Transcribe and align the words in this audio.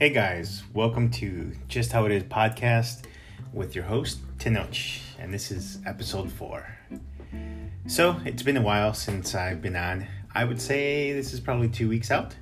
Hey 0.00 0.08
guys, 0.08 0.62
welcome 0.72 1.10
to 1.10 1.52
Just 1.68 1.92
How 1.92 2.06
It 2.06 2.12
Is 2.12 2.22
podcast 2.22 3.02
with 3.52 3.74
your 3.74 3.84
host, 3.84 4.20
Tenoch, 4.38 4.98
and 5.18 5.30
this 5.30 5.50
is 5.50 5.78
episode 5.84 6.32
four. 6.32 6.66
So, 7.86 8.18
it's 8.24 8.42
been 8.42 8.56
a 8.56 8.62
while 8.62 8.94
since 8.94 9.34
I've 9.34 9.60
been 9.60 9.76
on. 9.76 10.06
I 10.34 10.44
would 10.44 10.58
say 10.58 11.12
this 11.12 11.34
is 11.34 11.40
probably 11.40 11.68
two 11.68 11.86
weeks 11.86 12.10
out. 12.10 12.34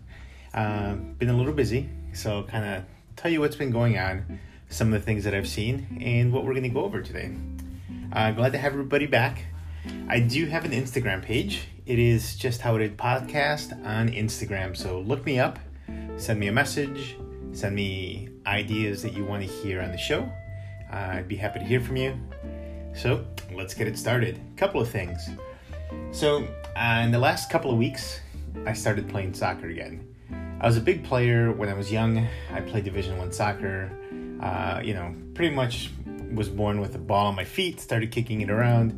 Uh, 0.55 0.95
been 0.95 1.30
a 1.30 1.37
little 1.37 1.52
busy, 1.52 1.89
so 2.12 2.45
kind 2.45 2.65
of 2.65 2.84
tell 3.16 3.29
you 3.29 3.41
what's 3.41 3.57
been 3.57 3.73
going 3.73 3.98
on, 3.98 4.38
some 4.69 4.93
of 4.93 5.01
the 5.01 5.05
things 5.05 5.25
that 5.25 5.34
I've 5.34 5.48
seen, 5.48 6.01
and 6.01 6.33
what 6.33 6.45
we're 6.45 6.55
going 6.55 6.62
to 6.62 6.69
go 6.69 6.84
over 6.84 7.02
today. 7.02 7.33
Uh, 8.12 8.30
glad 8.30 8.52
to 8.52 8.59
have 8.59 8.73
everybody 8.73 9.06
back. 9.06 9.47
I 10.09 10.20
do 10.20 10.47
have 10.47 10.65
an 10.65 10.70
Instagram 10.70 11.25
page. 11.25 11.62
It 11.87 11.98
is 11.98 12.37
Just 12.37 12.61
How 12.61 12.77
It 12.77 12.83
Is 12.83 12.93
podcast 12.93 13.84
on 13.84 14.11
Instagram, 14.11 14.77
so 14.77 15.01
look 15.01 15.27
me 15.27 15.41
up, 15.41 15.59
send 16.19 16.38
me 16.38 16.47
a 16.47 16.52
message 16.52 17.16
Send 17.59 17.75
me 17.75 18.29
ideas 18.47 19.03
that 19.03 19.15
you 19.15 19.25
want 19.25 19.43
to 19.43 19.48
hear 19.48 19.83
on 19.83 19.91
the 19.91 19.99
show. 19.99 20.21
Uh, 20.93 20.97
I'd 21.15 21.27
be 21.27 21.35
happy 21.35 21.59
to 21.59 21.65
hear 21.65 21.80
from 21.80 21.97
you. 21.97 22.16
So 22.95 23.27
let's 23.53 23.75
get 23.75 23.89
it 23.89 23.99
started. 23.99 24.41
Couple 24.57 24.80
of 24.80 24.89
things. 24.89 25.29
So, 26.13 26.47
uh, 26.77 27.02
in 27.05 27.11
the 27.11 27.19
last 27.19 27.51
couple 27.51 27.73
of 27.73 27.77
weeks, 27.77 28.21
I 28.65 28.75
started 28.75 29.09
playing 29.09 29.35
soccer 29.35 29.66
again. 29.71 30.07
I 30.61 30.66
was 30.69 30.77
a 30.77 30.80
big 30.80 31.02
player 31.02 31.51
when 31.51 31.69
I 31.69 31.75
was 31.75 31.91
young. 31.91 32.29
I 32.52 32.61
played 32.61 32.85
Division 32.85 33.19
One 33.19 33.33
soccer. 33.33 33.91
Uh, 34.41 34.80
you 34.85 34.95
know, 34.95 35.13
pretty 35.35 35.52
much 35.52 35.91
was 36.33 36.49
born 36.49 36.80
with 36.80 36.95
a 36.95 36.99
ball 36.99 37.27
on 37.27 37.35
my 37.35 37.45
feet. 37.45 37.80
Started 37.80 38.13
kicking 38.13 38.41
it 38.41 38.51
around, 38.51 38.93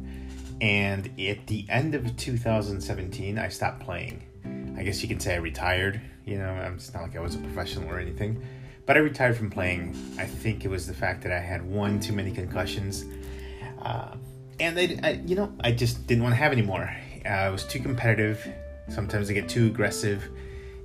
and 0.60 1.06
at 1.18 1.46
the 1.46 1.64
end 1.70 1.94
of 1.94 2.14
2017, 2.14 3.38
I 3.38 3.48
stopped 3.48 3.80
playing. 3.80 4.22
I 4.76 4.82
guess 4.82 5.02
you 5.02 5.08
can 5.08 5.18
say 5.18 5.34
I 5.34 5.38
retired. 5.38 6.00
You 6.24 6.38
know, 6.38 6.72
it's 6.74 6.94
not 6.94 7.02
like 7.02 7.16
I 7.16 7.20
was 7.20 7.34
a 7.34 7.38
professional 7.38 7.90
or 7.90 7.98
anything, 7.98 8.42
but 8.90 8.96
I 8.96 9.00
retired 9.02 9.36
from 9.36 9.50
playing. 9.50 9.94
I 10.18 10.24
think 10.24 10.64
it 10.64 10.68
was 10.68 10.84
the 10.84 10.92
fact 10.92 11.22
that 11.22 11.30
I 11.30 11.38
had 11.38 11.64
one 11.64 12.00
too 12.00 12.12
many 12.12 12.32
concussions, 12.32 13.04
uh, 13.82 14.16
and 14.58 14.76
I, 14.76 14.98
I, 15.04 15.10
you 15.24 15.36
know, 15.36 15.54
I 15.60 15.70
just 15.70 16.08
didn't 16.08 16.24
want 16.24 16.32
to 16.32 16.36
have 16.38 16.50
anymore. 16.50 16.92
Uh, 17.24 17.28
I 17.28 17.50
was 17.50 17.62
too 17.62 17.78
competitive. 17.78 18.44
Sometimes 18.88 19.30
I 19.30 19.34
get 19.34 19.48
too 19.48 19.66
aggressive, 19.66 20.28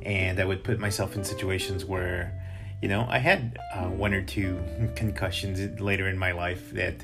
and 0.04 0.40
I 0.40 0.46
would 0.46 0.64
put 0.64 0.78
myself 0.78 1.16
in 1.16 1.24
situations 1.24 1.84
where, 1.84 2.32
you 2.80 2.90
know, 2.90 3.08
I 3.10 3.18
had 3.18 3.58
uh, 3.74 3.86
one 3.86 4.14
or 4.14 4.22
two 4.22 4.64
concussions 4.96 5.82
later 5.82 6.08
in 6.08 6.16
my 6.16 6.32
life 6.32 6.72
that 6.74 7.04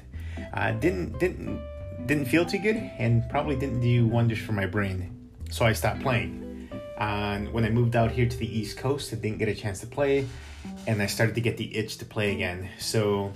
uh, 0.53 0.69
didn't 0.73 1.17
didn't 1.17 1.59
didn't 2.05 2.25
feel 2.25 2.45
too 2.45 2.59
good, 2.59 2.75
and 2.75 3.27
probably 3.27 3.55
didn't 3.55 3.81
do 3.81 4.05
wonders 4.05 4.37
for 4.37 4.51
my 4.51 4.67
brain. 4.67 5.31
So 5.49 5.65
I 5.65 5.73
stopped 5.73 6.01
playing. 6.01 6.69
And 6.99 7.51
when 7.51 7.65
I 7.65 7.71
moved 7.71 7.95
out 7.95 8.11
here 8.11 8.27
to 8.27 8.37
the 8.37 8.45
East 8.45 8.77
Coast, 8.77 9.11
I 9.11 9.15
didn't 9.15 9.39
get 9.39 9.47
a 9.47 9.55
chance 9.55 9.79
to 9.79 9.87
play, 9.87 10.27
and 10.87 11.01
I 11.01 11.05
started 11.05 11.35
to 11.35 11.41
get 11.41 11.57
the 11.57 11.75
itch 11.75 11.97
to 11.97 12.05
play 12.05 12.31
again. 12.33 12.69
So, 12.79 13.33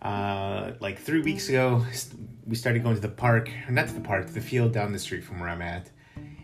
uh, 0.00 0.72
like 0.80 0.98
three 0.98 1.22
weeks 1.22 1.48
ago, 1.48 1.84
we 2.46 2.56
started 2.56 2.82
going 2.82 2.96
to 2.96 3.00
the 3.00 3.08
park, 3.08 3.50
not 3.68 3.88
to 3.88 3.94
the 3.94 4.00
park, 4.00 4.26
to 4.26 4.32
the 4.32 4.40
field 4.40 4.72
down 4.72 4.92
the 4.92 4.98
street 4.98 5.24
from 5.24 5.40
where 5.40 5.48
I'm 5.48 5.62
at, 5.62 5.90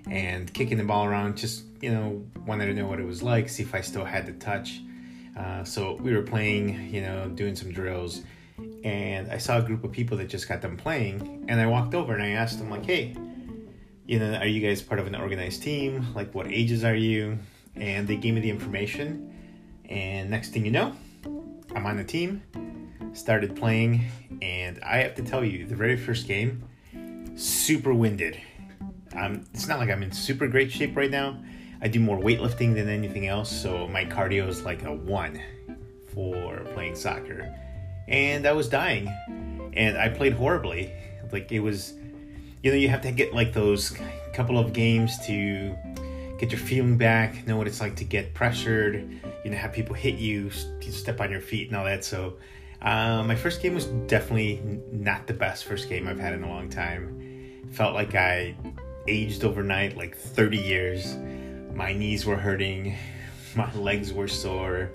and 0.08 0.53
kicking 0.53 0.78
the 0.78 0.84
ball 0.84 1.05
around. 1.05 1.36
Just 1.36 1.64
you 1.80 1.91
know, 1.91 2.25
wanted 2.47 2.67
to 2.67 2.75
know 2.75 2.86
what 2.86 3.00
it 3.00 3.06
was 3.06 3.22
like, 3.22 3.48
see 3.48 3.62
if 3.62 3.75
I 3.75 3.80
still 3.80 4.05
had 4.05 4.27
the 4.27 4.33
touch. 4.33 4.80
Uh, 5.39 5.62
so 5.62 5.95
we 5.95 6.12
were 6.12 6.22
playing, 6.22 6.92
you 6.92 7.00
know, 7.00 7.28
doing 7.28 7.55
some 7.55 7.70
drills, 7.73 8.23
and 8.83 9.30
I 9.30 9.39
saw 9.39 9.58
a 9.58 9.62
group 9.62 9.84
of 9.84 9.92
people 9.92 10.17
that 10.17 10.28
just 10.28 10.48
got 10.48 10.62
them 10.62 10.77
playing, 10.77 11.45
and 11.48 11.61
I 11.61 11.67
walked 11.67 11.95
over 11.95 12.14
and 12.14 12.23
I 12.23 12.30
asked 12.30 12.58
them 12.58 12.70
like, 12.70 12.84
"Hey." 12.84 13.17
you 14.08 14.19
know, 14.19 14.34
are 14.36 14.47
you 14.47 14.67
guys 14.67 14.80
part 14.80 14.98
of 14.98 15.06
an 15.06 15.14
organized 15.14 15.62
team? 15.62 16.14
Like, 16.14 16.34
what 16.34 16.50
ages 16.50 16.83
are 16.83 16.95
you? 16.95 17.39
And 17.77 18.08
they 18.08 18.17
gave 18.17 18.33
me 18.33 18.41
the 18.41 18.48
information. 18.48 19.27
And 19.89 20.31
next 20.31 20.50
thing 20.50 20.64
you 20.64 20.70
know, 20.70 20.94
I'm 21.75 21.86
on 21.86 21.97
the 21.97 22.05
team, 22.05 22.42
started 23.12 23.56
playing, 23.56 24.05
and 24.42 24.79
I 24.83 24.98
have 24.98 25.14
to 25.17 25.23
tell 25.23 25.45
you, 25.45 25.67
the 25.67 25.74
very 25.74 25.96
first 25.96 26.27
game, 26.27 26.62
super 27.36 27.95
winded. 27.95 28.40
It's 29.12 29.67
not 29.67 29.79
like 29.79 29.90
I'm 29.90 30.02
in 30.02 30.12
super 30.12 30.46
great 30.46 30.70
shape 30.70 30.96
right 30.96 31.11
now. 31.11 31.42
I 31.80 31.89
do 31.89 32.01
more 32.01 32.18
weightlifting 32.18 32.74
than 32.74 32.89
anything 32.89 33.27
else, 33.27 33.51
so 33.51 33.89
my 33.89 34.05
cardio 34.05 34.48
is 34.48 34.62
like 34.62 34.85
a 34.85 34.92
one 34.92 35.40
for 36.12 36.61
playing 36.74 36.96
soccer. 36.96 37.55
And 38.08 38.46
I 38.46 38.52
was 38.52 38.68
dying, 38.68 39.08
and 39.74 39.96
I 39.96 40.08
played 40.08 40.33
horribly. 40.33 40.92
Like, 41.33 41.52
it 41.52 41.61
was 41.61 41.95
you 42.62 42.70
know 42.70 42.77
you 42.77 42.89
have 42.89 43.02
to 43.02 43.12
get 43.12 43.33
like 43.35 43.52
those 43.52 43.96
couple 44.35 44.58
of 44.58 44.73
games 44.73 45.18
to 45.27 45.77
get 46.38 46.50
your 46.50 46.60
feeling 46.60 46.96
back 46.96 47.46
know 47.46 47.56
what 47.56 47.66
it's 47.66 47.80
like 47.80 47.96
to 47.96 48.04
get 48.04 48.32
pressured 48.34 49.08
you 49.44 49.50
know 49.50 49.56
have 49.56 49.72
people 49.72 49.94
hit 49.94 50.14
you 50.14 50.50
step 50.50 51.20
on 51.20 51.30
your 51.30 51.40
feet 51.40 51.68
and 51.68 51.76
all 51.76 51.84
that 51.84 52.04
so 52.04 52.34
uh, 52.80 53.22
my 53.24 53.34
first 53.34 53.60
game 53.60 53.74
was 53.74 53.86
definitely 54.06 54.80
not 54.92 55.26
the 55.26 55.34
best 55.34 55.64
first 55.64 55.88
game 55.88 56.08
i've 56.08 56.18
had 56.18 56.32
in 56.32 56.42
a 56.42 56.48
long 56.48 56.68
time 56.68 57.66
felt 57.70 57.94
like 57.94 58.14
i 58.14 58.54
aged 59.06 59.44
overnight 59.44 59.96
like 59.96 60.16
30 60.16 60.56
years 60.56 61.16
my 61.74 61.92
knees 61.92 62.24
were 62.24 62.36
hurting 62.36 62.96
my 63.56 63.72
legs 63.74 64.12
were 64.12 64.28
sore 64.28 64.90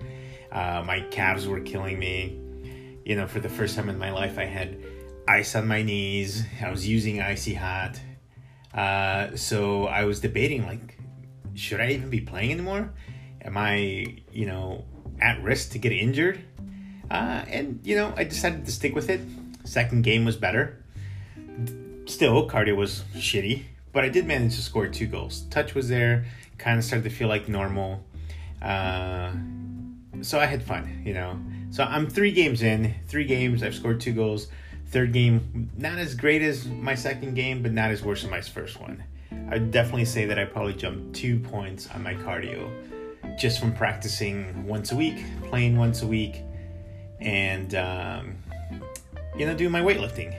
uh, 0.52 0.84
my 0.86 1.02
calves 1.12 1.48
were 1.48 1.60
killing 1.60 2.00
me 2.00 2.40
you 3.06 3.16
know 3.16 3.28
for 3.28 3.40
the 3.40 3.50
first 3.50 3.76
time 3.76 3.90
in 3.90 3.98
my 3.98 4.12
life 4.12 4.40
i 4.40 4.46
had 4.46 4.78
ice 5.28 5.56
on 5.56 5.68
my 5.68 5.82
knees. 5.82 6.44
I 6.62 6.70
was 6.70 6.88
using 6.88 7.22
icy 7.22 7.54
hot. 7.54 8.00
Uh, 8.74 9.36
so 9.36 9.86
I 9.86 10.06
was 10.06 10.20
debating 10.20 10.66
like, 10.66 10.98
should 11.56 11.80
I 11.80 11.92
even 11.92 12.10
be 12.10 12.22
playing 12.22 12.52
anymore? 12.52 12.94
Am 13.42 13.58
I, 13.58 14.18
you 14.32 14.46
know, 14.46 14.86
at 15.22 15.42
risk 15.44 15.72
to 15.72 15.80
get 15.80 15.92
injured? 15.92 16.40
Uh, 17.10 17.44
and 17.48 17.80
you 17.84 17.96
know, 17.96 18.14
I 18.16 18.24
decided 18.24 18.66
to 18.66 18.72
stick 18.72 18.96
with 18.96 19.10
it. 19.10 19.22
Second 19.66 20.04
game 20.04 20.26
was 20.26 20.36
better. 20.36 20.84
Still, 22.06 22.50
cardio 22.50 22.76
was 22.76 23.04
shitty, 23.16 23.64
but 23.92 24.04
I 24.04 24.10
did 24.10 24.26
manage 24.26 24.56
to 24.56 24.62
score 24.62 24.88
two 24.88 25.08
goals. 25.08 25.42
Touch 25.50 25.74
was 25.74 25.90
there. 25.90 26.26
Kind 26.58 26.78
of 26.78 26.84
started 26.84 27.04
to 27.04 27.10
feel 27.10 27.28
like 27.28 27.48
normal. 27.48 28.04
Uh, 28.62 29.32
so 30.22 30.40
I 30.40 30.46
had 30.46 30.64
fun, 30.64 31.02
you 31.06 31.14
know. 31.14 31.40
So 31.72 31.84
I'm 31.84 32.10
three 32.10 32.32
games 32.32 32.62
in. 32.62 32.96
Three 33.08 33.26
games. 33.26 33.64
I've 33.64 33.76
scored 33.76 34.00
two 34.00 34.14
goals. 34.14 34.48
Third 34.88 35.12
game, 35.12 35.72
not 35.78 35.98
as 35.98 36.14
great 36.14 36.42
as 36.42 36.68
my 36.68 36.94
second 36.96 37.34
game, 37.34 37.64
but 37.64 37.72
not 37.72 37.90
as 37.92 38.04
worse 38.04 38.24
as 38.24 38.30
my 38.30 38.42
first 38.42 38.80
one. 38.80 39.04
I'd 39.50 39.72
definitely 39.72 40.06
say 40.06 40.26
that 40.26 40.40
I 40.40 40.46
probably 40.46 40.74
jumped 40.74 41.16
two 41.16 41.40
points 41.40 41.88
on 41.94 42.04
my 42.04 42.14
cardio 42.14 42.72
just 43.38 43.60
from 43.60 43.74
practicing 43.74 44.66
once 44.68 44.92
a 44.92 44.96
week, 44.96 45.24
playing 45.46 45.78
once 45.78 46.02
a 46.02 46.08
week, 46.08 46.42
and 47.20 47.74
um, 47.76 48.36
you 49.38 49.46
know, 49.46 49.56
doing 49.56 49.72
my 49.72 49.82
weightlifting. 49.82 50.36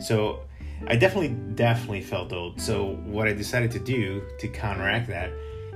So 0.00 0.40
I 0.86 0.96
definitely, 0.96 1.36
definitely 1.54 2.02
felt 2.02 2.32
old. 2.32 2.60
So 2.60 2.96
what 3.04 3.28
I 3.28 3.32
decided 3.32 3.70
to 3.72 3.78
do 3.78 4.22
to 4.38 4.48
counteract 4.48 5.08
that 5.08 5.30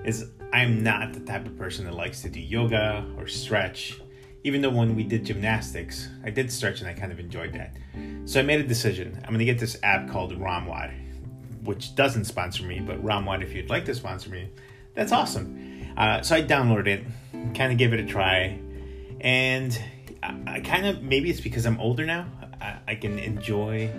is 0.05 0.31
I'm 0.53 0.83
not 0.83 1.13
the 1.13 1.21
type 1.21 1.47
of 1.47 1.57
person 1.57 1.85
that 1.85 1.95
likes 1.95 2.23
to 2.23 2.29
do 2.29 2.41
yoga 2.41 3.05
or 3.17 3.27
stretch 3.27 4.01
even 4.45 4.63
though 4.63 4.71
when 4.71 4.97
we 4.97 5.05
did 5.05 5.25
gymnastics, 5.25 6.09
I 6.25 6.31
did 6.31 6.51
stretch 6.51 6.81
and 6.81 6.89
I 6.89 6.95
kind 6.95 7.13
of 7.13 7.21
enjoyed 7.21 7.53
that. 7.53 7.77
So 8.25 8.41
I 8.41 8.43
made 8.43 8.61
a 8.61 8.67
decision. 8.67 9.17
I'm 9.23 9.31
going 9.31 9.41
to 9.41 9.45
get 9.45 9.59
this 9.59 9.79
app 9.83 10.09
called 10.09 10.33
ROMWOD, 10.33 10.95
which 11.63 11.95
doesn't 11.95 12.25
sponsor 12.25 12.65
me, 12.65 12.81
but 12.81 13.03
ROMWOD, 13.05 13.43
if 13.43 13.55
you'd 13.55 13.71
like 13.71 13.85
to 13.87 13.95
sponsor 13.95 14.31
me, 14.31 14.49
that's 14.95 15.13
awesome. 15.13 15.87
Uh, 15.97 16.23
so 16.23 16.37
I 16.37 16.43
downloaded 16.43 16.87
it, 16.87 17.05
kind 17.55 17.73
of 17.73 17.79
gave 17.79 17.93
it 17.93 18.01
a 18.01 18.07
try, 18.07 18.59
and 19.21 19.81
I, 20.23 20.37
I 20.47 20.61
kind 20.61 20.87
of 20.87 21.03
maybe 21.03 21.31
it's 21.31 21.41
because 21.41 21.67
I'm 21.67 21.81
older 21.81 22.07
now. 22.07 22.27
I, 22.61 22.79
I 22.89 22.95
can 22.95 23.19
enjoy 23.19 23.91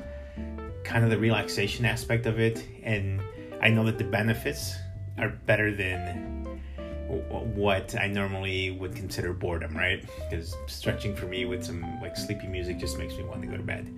kind 0.83 1.03
of 1.03 1.09
the 1.09 1.17
relaxation 1.17 1.85
aspect 1.85 2.25
of 2.25 2.39
it, 2.39 2.65
and 2.83 3.21
I 3.61 3.69
know 3.69 3.83
that 3.85 3.97
the 3.97 4.03
benefits 4.03 4.75
are 5.17 5.29
better 5.29 5.75
than 5.75 6.61
what 7.07 7.95
I 7.99 8.07
normally 8.07 8.71
would 8.71 8.95
consider 8.95 9.33
boredom, 9.33 9.75
right? 9.75 10.03
Because 10.29 10.55
stretching 10.67 11.15
for 11.15 11.25
me 11.25 11.45
with 11.45 11.63
some 11.63 11.99
like 12.01 12.15
sleepy 12.15 12.47
music 12.47 12.79
just 12.79 12.97
makes 12.97 13.15
me 13.15 13.23
want 13.23 13.41
to 13.41 13.47
go 13.47 13.57
to 13.57 13.63
bed. 13.63 13.93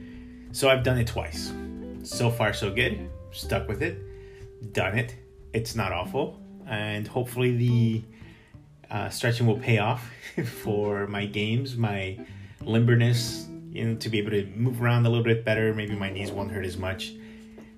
So 0.51 0.69
I've 0.69 0.83
done 0.83 0.97
it 0.97 1.07
twice. 1.07 1.51
So 2.03 2.29
far, 2.29 2.53
so 2.53 2.69
good. 2.69 3.09
Stuck 3.31 3.67
with 3.67 3.81
it. 3.81 4.01
Done 4.73 4.97
it. 4.97 5.15
It's 5.53 5.75
not 5.75 5.91
awful. 5.91 6.39
And 6.67 7.07
hopefully, 7.07 7.55
the 7.55 8.03
uh, 8.91 9.09
stretching 9.09 9.47
will 9.47 9.57
pay 9.57 9.79
off 9.79 10.09
for 10.63 11.07
my 11.07 11.25
games, 11.25 11.77
my 11.77 12.19
limberness, 12.61 13.47
you 13.73 13.85
know, 13.85 13.95
to 13.95 14.09
be 14.09 14.19
able 14.19 14.31
to 14.31 14.45
move 14.55 14.81
around 14.81 15.05
a 15.05 15.09
little 15.09 15.23
bit 15.23 15.45
better. 15.45 15.73
Maybe 15.73 15.95
my 15.95 16.09
knees 16.09 16.31
won't 16.31 16.51
hurt 16.51 16.65
as 16.65 16.77
much. 16.77 17.13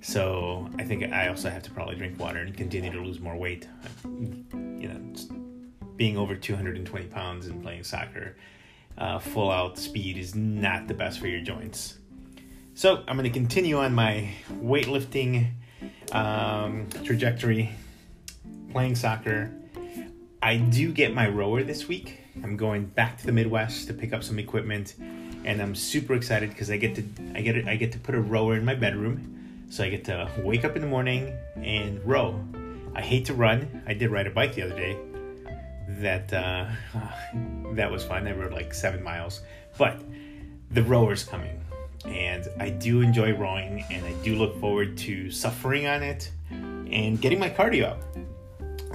So 0.01 0.69
I 0.77 0.83
think 0.83 1.11
I 1.11 1.27
also 1.27 1.49
have 1.49 1.63
to 1.63 1.71
probably 1.71 1.95
drink 1.95 2.19
water 2.19 2.39
and 2.39 2.55
continue 2.55 2.91
to 2.91 2.99
lose 2.99 3.19
more 3.19 3.35
weight. 3.35 3.67
You 4.03 4.89
know, 4.89 5.13
being 5.95 6.17
over 6.17 6.35
220 6.35 7.07
pounds 7.07 7.47
and 7.47 7.61
playing 7.61 7.83
soccer, 7.83 8.35
uh, 8.97 9.19
full 9.19 9.51
out 9.51 9.77
speed 9.77 10.17
is 10.17 10.35
not 10.35 10.87
the 10.87 10.93
best 10.93 11.19
for 11.19 11.27
your 11.27 11.41
joints. 11.41 11.99
So 12.77 13.05
I'm 13.07 13.15
going 13.15 13.23
to 13.23 13.29
continue 13.29 13.77
on 13.77 13.95
my 13.95 14.31
weightlifting 14.51 15.47
um, 16.11 16.89
trajectory, 17.05 17.71
playing 18.73 18.95
soccer. 18.95 19.49
I 20.41 20.57
do 20.57 20.91
get 20.91 21.13
my 21.13 21.29
rower 21.29 21.63
this 21.63 21.87
week. 21.87 22.19
I'm 22.43 22.57
going 22.57 22.87
back 22.87 23.17
to 23.19 23.25
the 23.25 23.31
Midwest 23.31 23.87
to 23.87 23.93
pick 23.93 24.11
up 24.11 24.25
some 24.25 24.39
equipment, 24.39 24.95
and 25.45 25.61
I'm 25.61 25.73
super 25.73 26.15
excited 26.15 26.49
because 26.49 26.69
I 26.69 26.75
get 26.75 26.95
to 26.95 27.03
I 27.33 27.39
get 27.39 27.55
it 27.55 27.65
I 27.65 27.77
get 27.77 27.93
to 27.93 27.97
put 27.97 28.13
a 28.13 28.19
rower 28.19 28.57
in 28.57 28.65
my 28.65 28.75
bedroom, 28.75 29.65
so 29.69 29.85
I 29.85 29.89
get 29.89 30.03
to 30.05 30.29
wake 30.39 30.65
up 30.65 30.75
in 30.75 30.81
the 30.81 30.87
morning 30.89 31.33
and 31.55 32.05
row. 32.05 32.43
I 32.93 32.99
hate 33.01 33.23
to 33.27 33.33
run. 33.33 33.83
I 33.87 33.93
did 33.93 34.11
ride 34.11 34.27
a 34.27 34.31
bike 34.31 34.53
the 34.53 34.63
other 34.63 34.75
day. 34.75 34.97
That 36.01 36.33
uh, 36.33 36.67
that 37.71 37.89
was 37.89 38.03
fun. 38.03 38.27
I 38.27 38.33
rode 38.33 38.51
like 38.51 38.73
seven 38.73 39.01
miles, 39.01 39.43
but 39.77 40.01
the 40.71 40.83
rower's 40.83 41.23
coming, 41.23 41.61
and 42.07 42.47
I 42.59 42.69
do 42.69 43.01
enjoy 43.01 43.33
rowing, 43.33 43.83
and 43.89 44.05
I 44.05 44.13
do 44.23 44.35
look 44.35 44.59
forward 44.59 44.97
to 44.99 45.31
suffering 45.31 45.87
on 45.87 46.03
it 46.03 46.31
and 46.51 47.19
getting 47.19 47.39
my 47.39 47.49
cardio 47.49 47.91
up. 47.91 48.03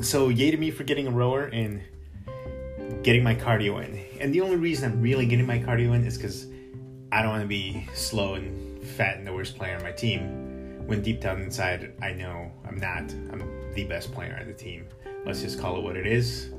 So 0.02 0.28
yay 0.28 0.50
to 0.50 0.56
me 0.56 0.70
for 0.70 0.84
getting 0.84 1.06
a 1.06 1.10
rower 1.10 1.44
and 1.46 1.82
getting 3.02 3.22
my 3.22 3.34
cardio 3.34 3.84
in. 3.84 4.04
And 4.20 4.34
the 4.34 4.40
only 4.40 4.56
reason 4.56 4.92
I'm 4.92 5.00
really 5.00 5.26
getting 5.26 5.46
my 5.46 5.58
cardio 5.58 5.94
in 5.94 6.04
is 6.04 6.16
because 6.16 6.46
I 7.12 7.22
don't 7.22 7.30
want 7.30 7.42
to 7.42 7.48
be 7.48 7.88
slow 7.94 8.34
and 8.34 8.82
fat 8.82 9.16
and 9.16 9.26
the 9.26 9.32
worst 9.32 9.56
player 9.56 9.76
on 9.76 9.82
my 9.82 9.92
team. 9.92 10.86
When 10.86 11.02
deep 11.02 11.20
down 11.20 11.40
inside, 11.40 11.92
I 12.02 12.12
know 12.12 12.50
I'm 12.66 12.78
not. 12.78 13.12
I'm 13.32 13.72
the 13.74 13.84
best 13.84 14.12
player 14.12 14.36
on 14.40 14.46
the 14.46 14.54
team. 14.54 14.86
Let's 15.24 15.42
just 15.42 15.60
call 15.60 15.76
it 15.76 15.82
what 15.82 15.96
it 15.96 16.06
is. 16.06 16.50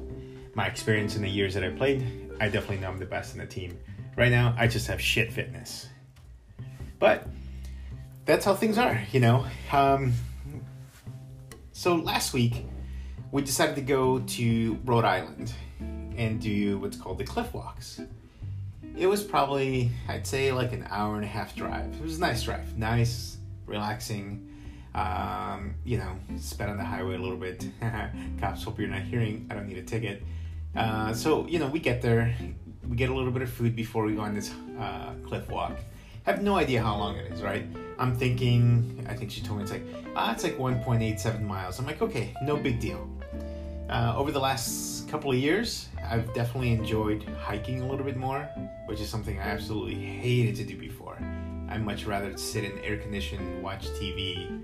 My 0.54 0.68
experience 0.68 1.16
in 1.16 1.22
the 1.22 1.30
years 1.30 1.54
that 1.54 1.64
I 1.64 1.70
played, 1.70 2.06
I 2.40 2.50
definitely 2.50 2.78
know 2.78 2.90
I'm 2.90 2.98
the 2.98 3.06
best 3.06 3.34
in 3.34 3.40
the 3.40 3.46
team. 3.46 3.78
Right 4.18 4.32
now, 4.32 4.56
I 4.58 4.68
just 4.68 4.88
have 4.88 5.02
shit 5.02 5.32
fitness. 5.32 5.88
But 7.02 7.26
that's 8.26 8.46
how 8.46 8.54
things 8.54 8.78
are, 8.78 9.02
you 9.12 9.20
know. 9.20 9.44
Um, 9.72 10.14
so 11.72 11.96
last 11.96 12.32
week, 12.32 12.64
we 13.32 13.42
decided 13.42 13.74
to 13.76 13.82
go 13.82 14.20
to 14.20 14.80
Rhode 14.86 15.04
Island 15.04 15.52
and 16.16 16.40
do 16.40 16.78
what's 16.78 16.96
called 16.96 17.18
the 17.18 17.24
cliff 17.24 17.56
walks. 17.56 18.00
It 18.96 19.08
was 19.08 19.24
probably, 19.24 19.90
I'd 20.08 20.28
say, 20.28 20.52
like 20.52 20.74
an 20.74 20.86
hour 20.92 21.16
and 21.16 21.24
a 21.24 21.28
half 21.28 21.56
drive. 21.56 21.92
It 21.92 22.04
was 22.04 22.18
a 22.18 22.22
nice 22.22 22.44
drive, 22.44 22.78
nice, 22.78 23.38
relaxing. 23.66 24.48
Um, 24.94 25.74
you 25.84 25.98
know, 25.98 26.20
sped 26.38 26.70
on 26.70 26.78
the 26.78 26.84
highway 26.84 27.16
a 27.16 27.18
little 27.18 27.36
bit. 27.36 27.66
Cops, 28.40 28.64
hope 28.64 28.78
you're 28.78 28.90
not 28.90 29.02
hearing. 29.02 29.48
I 29.50 29.56
don't 29.56 29.68
need 29.68 29.80
a 29.80 29.84
ticket. 29.84 30.22
Uh, 30.76 31.14
so, 31.14 31.48
you 31.48 31.58
know, 31.58 31.68
we 31.68 31.80
get 31.80 32.04
there, 32.04 32.36
we 32.88 32.96
get 32.96 33.10
a 33.10 33.14
little 33.14 33.32
bit 33.32 33.42
of 33.42 33.50
food 33.50 33.76
before 33.76 34.06
we 34.06 34.14
go 34.14 34.22
on 34.22 34.36
this 34.36 34.52
uh, 34.80 35.14
cliff 35.26 35.50
walk. 35.50 35.80
Have 36.24 36.44
no 36.44 36.56
idea 36.56 36.84
how 36.84 36.98
long 36.98 37.16
it 37.16 37.32
is, 37.32 37.42
right? 37.42 37.66
I'm 37.98 38.16
thinking, 38.16 39.06
I 39.10 39.16
think 39.16 39.32
she 39.32 39.42
told 39.42 39.58
me 39.58 39.64
it's 39.64 39.72
like, 39.72 39.84
ah, 40.16 40.32
it's 40.32 40.44
like 40.44 40.58
1.87 40.58 41.42
miles. 41.42 41.80
I'm 41.80 41.86
like, 41.86 42.02
okay, 42.02 42.36
no 42.44 42.56
big 42.56 42.80
deal. 42.80 43.10
Uh, 43.90 44.14
over 44.16 44.32
the 44.32 44.40
last 44.40 45.10
couple 45.10 45.32
of 45.32 45.38
years, 45.38 45.90
I've 46.08 46.32
definitely 46.34 46.74
enjoyed 46.74 47.24
hiking 47.42 47.82
a 47.82 47.88
little 47.88 48.06
bit 48.06 48.18
more, 48.18 48.48
which 48.86 49.02
is 49.02 49.10
something 49.10 49.40
I 49.40 49.44
absolutely 49.44 49.96
hated 49.96 50.56
to 50.58 50.64
do 50.64 50.78
before. 50.78 51.18
I 51.70 51.80
much 51.80 52.06
rather 52.06 52.38
sit 52.38 52.66
in 52.66 52.78
air 52.80 52.98
conditioned, 52.98 53.64
watch 53.64 53.88
TV, 53.90 54.64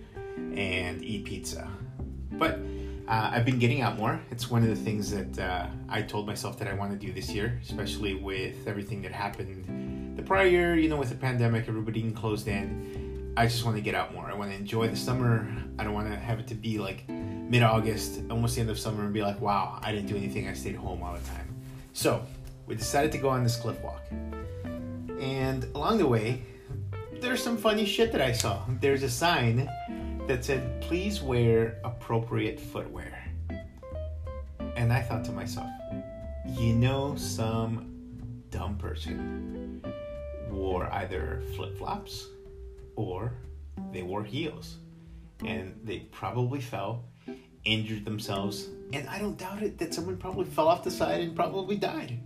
and 0.56 1.03
eat 1.03 1.25
pizza. 1.25 1.68
But 2.33 2.60
uh, 3.07 3.31
I've 3.33 3.45
been 3.45 3.57
getting 3.57 3.81
out 3.81 3.98
more. 3.98 4.21
It's 4.30 4.51
one 4.51 4.62
of 4.62 4.69
the 4.69 4.75
things 4.75 5.10
that 5.12 5.39
uh, 5.39 5.68
I 5.89 6.03
told 6.03 6.27
myself 6.27 6.60
that 6.60 6.68
I 6.68 6.74
want 6.74 6.92
to 6.92 6.98
do 6.98 7.12
this 7.12 7.30
year, 7.30 7.60
especially 7.63 8.13
with 8.13 8.68
everything 8.68 9.01
that 9.01 9.12
happened 9.12 9.87
prior. 10.27 10.75
You 10.75 10.89
know, 10.89 10.97
with 10.97 11.09
the 11.09 11.15
pandemic, 11.15 11.68
everybody 11.68 12.01
being 12.01 12.13
closed 12.13 12.47
in. 12.47 13.33
I 13.38 13.45
just 13.45 13.63
want 13.63 13.77
to 13.77 13.81
get 13.81 13.95
out 13.95 14.13
more. 14.13 14.29
I 14.29 14.33
want 14.33 14.51
to 14.51 14.57
enjoy 14.57 14.88
the 14.88 14.95
summer. 14.95 15.47
I 15.79 15.83
don't 15.83 15.94
want 15.94 16.09
to 16.09 16.15
have 16.15 16.39
it 16.39 16.47
to 16.47 16.56
be 16.56 16.77
like 16.79 17.07
mid 17.07 17.63
August, 17.63 18.21
almost 18.29 18.56
the 18.56 18.62
end 18.62 18.69
of 18.69 18.77
summer, 18.77 19.03
and 19.03 19.13
be 19.13 19.21
like, 19.21 19.39
wow, 19.39 19.79
I 19.81 19.91
didn't 19.91 20.07
do 20.07 20.18
anything. 20.18 20.47
I 20.47 20.53
stayed 20.53 20.75
home 20.75 21.01
all 21.01 21.13
the 21.13 21.25
time. 21.27 21.56
So 21.94 22.24
we 22.65 22.75
decided 22.75 23.12
to 23.13 23.18
go 23.19 23.29
on 23.29 23.44
this 23.44 23.56
cliff 23.56 23.79
walk. 23.81 24.03
And 25.19 25.63
along 25.75 26.00
the 26.00 26.07
way, 26.07 26.44
there's 27.21 27.41
some 27.41 27.57
funny 27.57 27.85
shit 27.85 28.12
that 28.12 28.21
I 28.21 28.31
saw. 28.31 28.63
There's 28.81 29.03
a 29.03 29.09
sign 29.09 29.69
that 30.27 30.44
said, 30.44 30.81
please 30.81 31.21
wear 31.21 31.79
appropriate 31.83 32.59
footwear. 32.59 33.24
And 34.75 34.91
I 34.91 35.01
thought 35.01 35.24
to 35.25 35.31
myself, 35.31 35.69
you 36.45 36.74
know, 36.74 37.15
some 37.15 37.94
dumb 38.50 38.77
person 38.77 39.67
wore 40.57 40.92
either 40.94 41.42
flip 41.56 41.77
flops 41.77 42.27
or 42.95 43.33
they 43.92 44.01
wore 44.01 44.24
heels. 44.24 44.77
And 45.45 45.80
they 45.83 46.00
probably 46.12 46.59
fell 46.59 47.06
injured 47.68 48.06
themselves, 48.06 48.69
and 48.94 49.07
I 49.09 49.19
don't 49.19 49.38
doubt 49.38 49.62
it 49.62 49.77
that 49.80 49.94
someone 49.94 50.18
probably 50.18 50.45
fell 50.45 50.68
off 50.68 50.83
the 50.83 50.92
side 50.92 51.21
and 51.21 51.36
probably 51.36 51.75
died. 51.75 52.19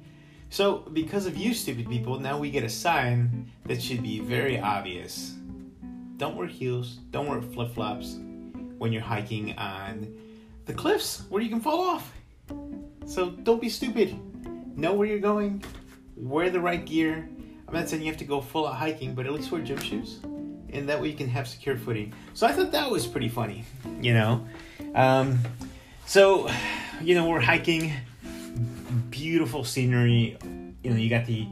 So, 0.49 0.79
because 0.93 1.25
of 1.25 1.37
you 1.37 1.53
stupid 1.53 1.89
people, 1.89 2.19
now 2.19 2.37
we 2.37 2.51
get 2.51 2.63
a 2.63 2.69
sign 2.69 3.51
that 3.65 3.81
should 3.81 4.03
be 4.03 4.19
very 4.19 4.59
obvious. 4.59 5.35
Don't 6.17 6.35
wear 6.35 6.47
heels, 6.47 6.99
don't 7.09 7.27
wear 7.27 7.41
flip 7.41 7.73
flops 7.73 8.17
when 8.77 8.93
you're 8.93 9.01
hiking 9.01 9.57
on 9.57 10.13
the 10.65 10.73
cliffs 10.73 11.23
where 11.29 11.41
you 11.41 11.49
can 11.49 11.61
fall 11.61 11.81
off. 11.81 12.11
So, 13.05 13.31
don't 13.31 13.61
be 13.61 13.69
stupid. 13.69 14.15
Know 14.77 14.93
where 14.93 15.07
you're 15.07 15.19
going, 15.19 15.63
wear 16.15 16.49
the 16.49 16.59
right 16.59 16.85
gear. 16.85 17.27
I'm 17.71 17.79
not 17.79 17.87
saying 17.87 18.01
you 18.01 18.09
have 18.09 18.19
to 18.19 18.25
go 18.25 18.41
full 18.41 18.67
out 18.67 18.75
hiking, 18.75 19.15
but 19.15 19.25
at 19.25 19.31
least 19.31 19.49
wear 19.49 19.61
gym 19.61 19.79
shoes 19.79 20.19
and 20.73 20.87
that 20.89 21.01
way 21.01 21.07
you 21.07 21.15
can 21.15 21.29
have 21.29 21.47
secure 21.47 21.77
footing. 21.77 22.13
So 22.33 22.47
I 22.47 22.51
thought 22.51 22.71
that 22.71 22.89
was 22.89 23.07
pretty 23.07 23.29
funny, 23.29 23.63
you 24.01 24.13
know. 24.13 24.45
Um, 24.95 25.39
so, 26.05 26.49
you 27.01 27.15
know, 27.15 27.29
we're 27.29 27.41
hiking, 27.41 27.93
beautiful 29.09 29.63
scenery. 29.63 30.37
You 30.83 30.91
know, 30.91 30.97
you 30.97 31.09
got 31.09 31.25
the 31.25 31.47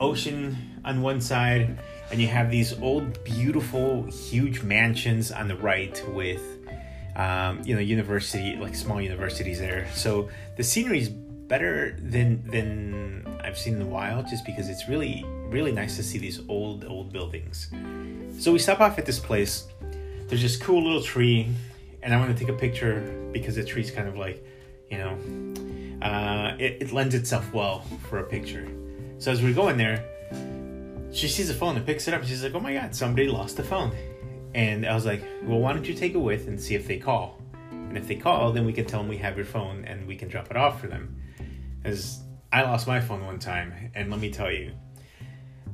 ocean 0.00 0.56
on 0.84 1.02
one 1.02 1.20
side, 1.20 1.78
and 2.10 2.20
you 2.20 2.28
have 2.28 2.50
these 2.50 2.78
old, 2.80 3.22
beautiful, 3.24 4.04
huge 4.04 4.62
mansions 4.62 5.32
on 5.32 5.48
the 5.48 5.56
right 5.56 6.02
with, 6.08 6.42
um, 7.16 7.60
you 7.64 7.74
know, 7.74 7.80
university, 7.80 8.56
like 8.56 8.74
small 8.74 9.00
universities 9.00 9.58
there. 9.58 9.88
So 9.94 10.28
the 10.56 10.64
scenery 10.64 11.00
is 11.00 11.10
better 11.48 11.96
than 11.98 12.46
than 12.50 13.40
I've 13.42 13.58
seen 13.58 13.76
in 13.76 13.82
a 13.82 13.86
while, 13.86 14.22
just 14.22 14.44
because 14.44 14.68
it's 14.68 14.88
really 14.88 15.24
really 15.48 15.72
nice 15.72 15.96
to 15.96 16.02
see 16.02 16.18
these 16.18 16.40
old 16.48 16.84
old 16.84 17.12
buildings. 17.12 17.70
So 18.38 18.52
we 18.52 18.58
stop 18.58 18.80
off 18.80 18.98
at 18.98 19.06
this 19.06 19.18
place. 19.18 19.66
There's 20.28 20.42
this 20.42 20.56
cool 20.56 20.84
little 20.84 21.02
tree, 21.02 21.48
and 22.02 22.14
I 22.14 22.18
want 22.18 22.36
to 22.36 22.38
take 22.38 22.54
a 22.54 22.58
picture 22.58 23.00
because 23.32 23.56
the 23.56 23.64
tree's 23.64 23.90
kind 23.90 24.06
of 24.06 24.16
like, 24.16 24.44
you 24.90 24.98
know, 24.98 26.06
uh, 26.06 26.54
it, 26.58 26.82
it 26.82 26.92
lends 26.92 27.14
itself 27.14 27.52
well 27.52 27.80
for 28.08 28.18
a 28.18 28.24
picture. 28.24 28.68
So 29.16 29.32
as 29.32 29.42
we're 29.42 29.54
going 29.54 29.78
there, 29.78 30.04
she 31.12 31.28
sees 31.28 31.48
the 31.48 31.54
phone 31.54 31.76
and 31.76 31.86
picks 31.86 32.06
it 32.06 32.14
up. 32.14 32.24
She's 32.24 32.44
like, 32.44 32.54
"Oh 32.54 32.60
my 32.60 32.74
god, 32.74 32.94
somebody 32.94 33.28
lost 33.28 33.56
the 33.56 33.64
phone!" 33.64 33.96
And 34.54 34.86
I 34.86 34.94
was 34.94 35.06
like, 35.06 35.22
"Well, 35.42 35.58
why 35.58 35.72
don't 35.72 35.88
you 35.88 35.94
take 35.94 36.14
it 36.14 36.18
with 36.18 36.46
and 36.46 36.60
see 36.60 36.74
if 36.74 36.86
they 36.86 36.98
call? 36.98 37.40
And 37.72 37.96
if 37.96 38.06
they 38.06 38.16
call, 38.16 38.52
then 38.52 38.66
we 38.66 38.72
can 38.72 38.84
tell 38.84 39.00
them 39.00 39.08
we 39.08 39.16
have 39.18 39.36
your 39.36 39.46
phone 39.46 39.84
and 39.86 40.06
we 40.06 40.14
can 40.14 40.28
drop 40.28 40.50
it 40.50 40.56
off 40.56 40.80
for 40.80 40.86
them." 40.88 41.16
As 41.84 42.22
I 42.52 42.62
lost 42.62 42.86
my 42.86 43.00
phone 43.00 43.24
one 43.24 43.38
time, 43.38 43.90
and 43.94 44.10
let 44.10 44.20
me 44.20 44.30
tell 44.30 44.50
you, 44.50 44.72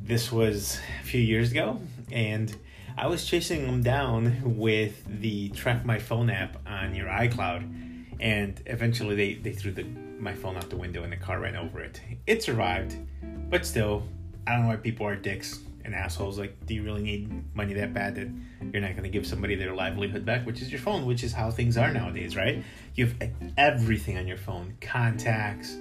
this 0.03 0.31
was 0.31 0.79
a 1.01 1.05
few 1.05 1.21
years 1.21 1.51
ago, 1.51 1.81
and 2.13 2.55
I 2.97 3.07
was 3.07 3.25
chasing 3.25 3.67
them 3.67 3.83
down 3.83 4.57
with 4.59 5.03
the 5.21 5.49
Track 5.51 5.85
My 5.85 5.99
Phone 5.99 6.31
app 6.31 6.59
on 6.67 6.95
your 6.95 7.09
iCloud, 7.09 8.17
and 8.21 8.63
eventually 8.67 9.17
they, 9.17 9.35
they 9.35 9.53
threw 9.53 9.73
the 9.73 9.85
my 10.19 10.35
phone 10.35 10.57
out 10.57 10.71
the 10.71 10.77
window 10.77 11.03
and 11.03 11.13
the 11.13 11.17
car 11.17 11.41
ran 11.41 11.57
over 11.57 11.81
it. 11.81 12.01
It 12.27 12.43
survived, 12.43 12.97
but 13.51 13.67
still, 13.67 14.05
I 14.47 14.53
don't 14.53 14.63
know 14.63 14.69
why 14.69 14.77
people 14.77 15.07
are 15.07 15.17
dicks 15.17 15.61
and 15.85 15.95
assholes. 15.95 16.39
Like, 16.39 16.65
do 16.67 16.75
you 16.75 16.83
really 16.83 17.03
need 17.03 17.55
money 17.55 17.75
that 17.75 17.93
bad 17.93 18.15
that 18.15 18.29
you're 18.73 18.81
not 18.81 18.93
going 18.93 19.05
to 19.05 19.11
give 19.11 19.27
somebody 19.27 19.55
their 19.55 19.75
livelihood 19.75 20.25
back, 20.25 20.47
which 20.47 20.63
is 20.63 20.71
your 20.71 20.81
phone, 20.81 21.05
which 21.05 21.23
is 21.23 21.33
how 21.33 21.51
things 21.51 21.77
are 21.77 21.93
nowadays, 21.93 22.37
right? 22.37 22.63
You 22.95 23.07
have 23.07 23.31
everything 23.57 24.17
on 24.19 24.27
your 24.27 24.39
phone 24.39 24.77
contacts, 24.81 25.77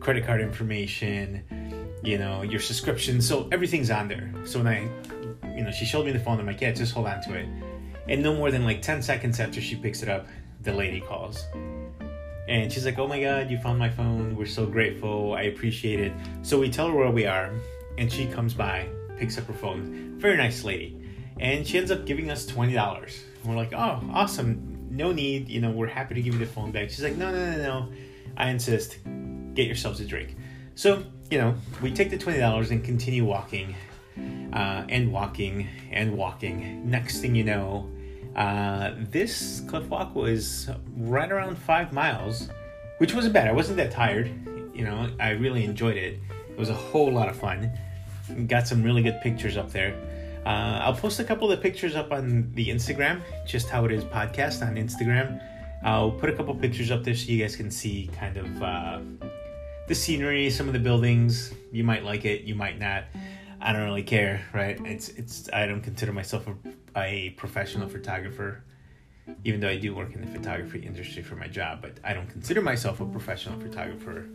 credit 0.00 0.24
card 0.24 0.40
information, 0.40 1.42
you 2.02 2.18
know, 2.18 2.42
your 2.42 2.60
subscription. 2.60 3.20
So 3.20 3.48
everything's 3.52 3.90
on 3.90 4.08
there. 4.08 4.32
So 4.44 4.62
when 4.62 4.68
I, 4.68 4.88
you 5.56 5.64
know, 5.64 5.70
she 5.70 5.84
showed 5.84 6.06
me 6.06 6.12
the 6.12 6.20
phone, 6.20 6.38
I'm 6.38 6.46
like, 6.46 6.60
yeah, 6.60 6.72
just 6.72 6.92
hold 6.92 7.06
on 7.06 7.22
to 7.22 7.34
it. 7.34 7.48
And 8.08 8.22
no 8.22 8.34
more 8.34 8.50
than 8.50 8.64
like 8.64 8.82
10 8.82 9.02
seconds 9.02 9.40
after 9.40 9.60
she 9.60 9.74
picks 9.76 10.02
it 10.02 10.08
up, 10.08 10.26
the 10.62 10.72
lady 10.72 11.00
calls. 11.00 11.44
And 12.48 12.72
she's 12.72 12.84
like, 12.84 12.98
oh 12.98 13.08
my 13.08 13.20
God, 13.20 13.50
you 13.50 13.58
found 13.58 13.78
my 13.78 13.90
phone. 13.90 14.36
We're 14.36 14.46
so 14.46 14.66
grateful. 14.66 15.34
I 15.34 15.42
appreciate 15.42 15.98
it. 15.98 16.12
So 16.42 16.60
we 16.60 16.70
tell 16.70 16.88
her 16.88 16.94
where 16.94 17.10
we 17.10 17.26
are, 17.26 17.52
and 17.98 18.12
she 18.12 18.26
comes 18.26 18.54
by, 18.54 18.88
picks 19.16 19.36
up 19.36 19.46
her 19.46 19.52
phone. 19.52 20.14
Very 20.18 20.36
nice 20.36 20.62
lady. 20.62 21.02
And 21.40 21.66
she 21.66 21.76
ends 21.76 21.90
up 21.90 22.06
giving 22.06 22.30
us 22.30 22.46
$20. 22.46 22.76
And 22.76 23.50
we're 23.50 23.56
like, 23.56 23.72
oh, 23.72 24.00
awesome. 24.12 24.86
No 24.90 25.12
need. 25.12 25.48
You 25.48 25.60
know, 25.60 25.70
we're 25.70 25.88
happy 25.88 26.14
to 26.14 26.22
give 26.22 26.34
you 26.34 26.40
the 26.40 26.46
phone 26.46 26.70
back. 26.70 26.90
She's 26.90 27.02
like, 27.02 27.16
no, 27.16 27.32
no, 27.32 27.50
no, 27.52 27.62
no. 27.62 27.92
I 28.36 28.50
insist. 28.50 28.98
Get 29.56 29.66
yourselves 29.66 30.00
a 30.00 30.04
drink. 30.04 30.36
So 30.76 31.02
you 31.30 31.38
know, 31.38 31.54
we 31.82 31.92
take 31.92 32.10
the 32.10 32.18
$20 32.18 32.70
and 32.70 32.84
continue 32.84 33.24
walking 33.24 33.74
uh, 34.52 34.84
and 34.88 35.12
walking 35.12 35.68
and 35.90 36.16
walking. 36.16 36.88
Next 36.88 37.20
thing 37.20 37.34
you 37.34 37.44
know, 37.44 37.90
uh, 38.36 38.92
this 38.96 39.62
cliff 39.68 39.88
walk 39.88 40.14
was 40.14 40.70
right 40.96 41.30
around 41.30 41.56
five 41.56 41.92
miles, 41.92 42.48
which 42.98 43.14
wasn't 43.14 43.34
bad. 43.34 43.48
I 43.48 43.52
wasn't 43.52 43.76
that 43.78 43.90
tired. 43.90 44.30
You 44.74 44.84
know, 44.84 45.10
I 45.18 45.30
really 45.30 45.64
enjoyed 45.64 45.96
it. 45.96 46.20
It 46.50 46.58
was 46.58 46.68
a 46.68 46.74
whole 46.74 47.12
lot 47.12 47.28
of 47.28 47.36
fun. 47.36 47.72
Got 48.46 48.68
some 48.68 48.82
really 48.82 49.02
good 49.02 49.20
pictures 49.22 49.56
up 49.56 49.72
there. 49.72 49.94
Uh, 50.44 50.80
I'll 50.82 50.94
post 50.94 51.18
a 51.18 51.24
couple 51.24 51.50
of 51.50 51.58
the 51.58 51.62
pictures 51.62 51.96
up 51.96 52.12
on 52.12 52.52
the 52.54 52.68
Instagram, 52.68 53.20
just 53.46 53.68
how 53.68 53.84
it 53.84 53.90
is 53.90 54.04
podcast 54.04 54.64
on 54.66 54.76
Instagram. 54.76 55.42
I'll 55.82 56.12
put 56.12 56.30
a 56.30 56.32
couple 56.32 56.54
pictures 56.54 56.90
up 56.90 57.04
there 57.04 57.14
so 57.14 57.30
you 57.30 57.42
guys 57.42 57.56
can 57.56 57.70
see 57.70 58.08
kind 58.18 58.36
of 58.36 58.62
uh, 58.62 59.00
the 59.86 59.94
scenery, 59.94 60.50
some 60.50 60.66
of 60.66 60.72
the 60.72 60.78
buildings. 60.78 61.52
You 61.72 61.84
might 61.84 62.04
like 62.04 62.24
it, 62.24 62.42
you 62.42 62.54
might 62.54 62.78
not. 62.78 63.04
I 63.60 63.72
don't 63.72 63.84
really 63.84 64.02
care, 64.02 64.42
right? 64.52 64.78
It's 64.84 65.08
it's. 65.10 65.48
I 65.52 65.66
don't 65.66 65.82
consider 65.82 66.12
myself 66.12 66.46
a, 66.46 67.00
a 67.00 67.30
professional 67.30 67.88
photographer, 67.88 68.62
even 69.44 69.60
though 69.60 69.68
I 69.68 69.76
do 69.76 69.94
work 69.94 70.14
in 70.14 70.20
the 70.20 70.26
photography 70.26 70.80
industry 70.80 71.22
for 71.22 71.36
my 71.36 71.48
job. 71.48 71.80
But 71.82 71.98
I 72.04 72.12
don't 72.12 72.28
consider 72.28 72.60
myself 72.60 73.00
a 73.00 73.06
professional 73.06 73.58
photographer 73.58 74.26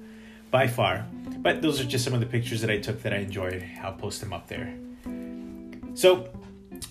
by 0.50 0.68
far. 0.68 1.06
But 1.38 1.62
those 1.62 1.80
are 1.80 1.86
just 1.86 2.04
some 2.04 2.14
of 2.14 2.20
the 2.20 2.26
pictures 2.26 2.62
that 2.62 2.70
I 2.70 2.78
took 2.78 3.02
that 3.04 3.14
I 3.14 3.18
enjoyed. 3.18 3.66
I'll 3.82 3.94
post 3.94 4.20
them 4.20 4.34
up 4.34 4.48
there. 4.48 4.74
So 5.94 6.30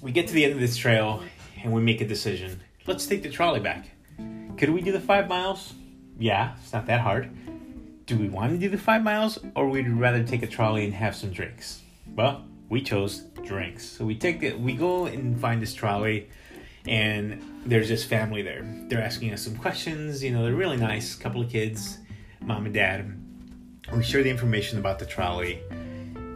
we 0.03 0.13
get 0.13 0.29
to 0.29 0.35
the 0.35 0.45
end 0.45 0.55
of 0.55 0.61
this 0.61 0.77
trail 0.77 1.23
and 1.63 1.73
we 1.73 1.83
make 1.83 2.01
a 2.01 2.07
decision. 2.07 2.61
Let's 2.87 3.07
take 3.07 3.23
the 3.23 3.31
trolley 3.31 3.61
back. 3.61 3.91
Could 4.57 4.71
we 4.71 4.81
do 4.81 4.93
the 4.93 5.01
five 5.01 5.29
miles? 5.29 5.75
Yeah, 6.19 6.55
it's 6.63 6.73
not 6.73 6.87
that 6.87 7.01
hard. 7.01 7.31
Do 8.11 8.19
we 8.19 8.29
want 8.29 8.51
to 8.51 8.59
do 8.59 8.69
the 8.69 8.77
five 8.77 9.05
miles 9.05 9.39
or 9.55 9.69
we'd 9.69 9.87
we 9.87 9.95
rather 9.95 10.25
take 10.25 10.43
a 10.43 10.47
trolley 10.49 10.85
and 10.85 10.93
have 10.93 11.15
some 11.15 11.31
drinks? 11.31 11.83
Well, 12.17 12.45
we 12.69 12.83
chose 12.83 13.21
drinks. 13.45 13.89
So 13.89 14.05
we 14.05 14.17
take 14.17 14.41
the 14.41 14.55
we 14.55 14.73
go 14.73 15.07
and 15.07 15.41
find 15.41 15.63
this 15.63 15.73
trolley 15.73 16.29
and 16.89 17.41
there's 17.65 17.89
this 17.89 18.05
family 18.05 18.43
there. 18.43 18.67
They're 18.89 19.01
asking 19.01 19.33
us 19.33 19.43
some 19.43 19.55
questions, 19.55 20.25
you 20.25 20.33
know, 20.33 20.43
they're 20.43 20.57
really 20.57 20.77
nice, 20.77 21.15
couple 21.15 21.41
of 21.41 21.51
kids, 21.51 21.99
mom 22.41 22.65
and 22.65 22.75
dad 22.75 23.17
we 23.93 24.03
share 24.03 24.25
the 24.25 24.31
information 24.31 24.81
about 24.81 24.99
the 24.99 25.07
trolley 25.07 25.61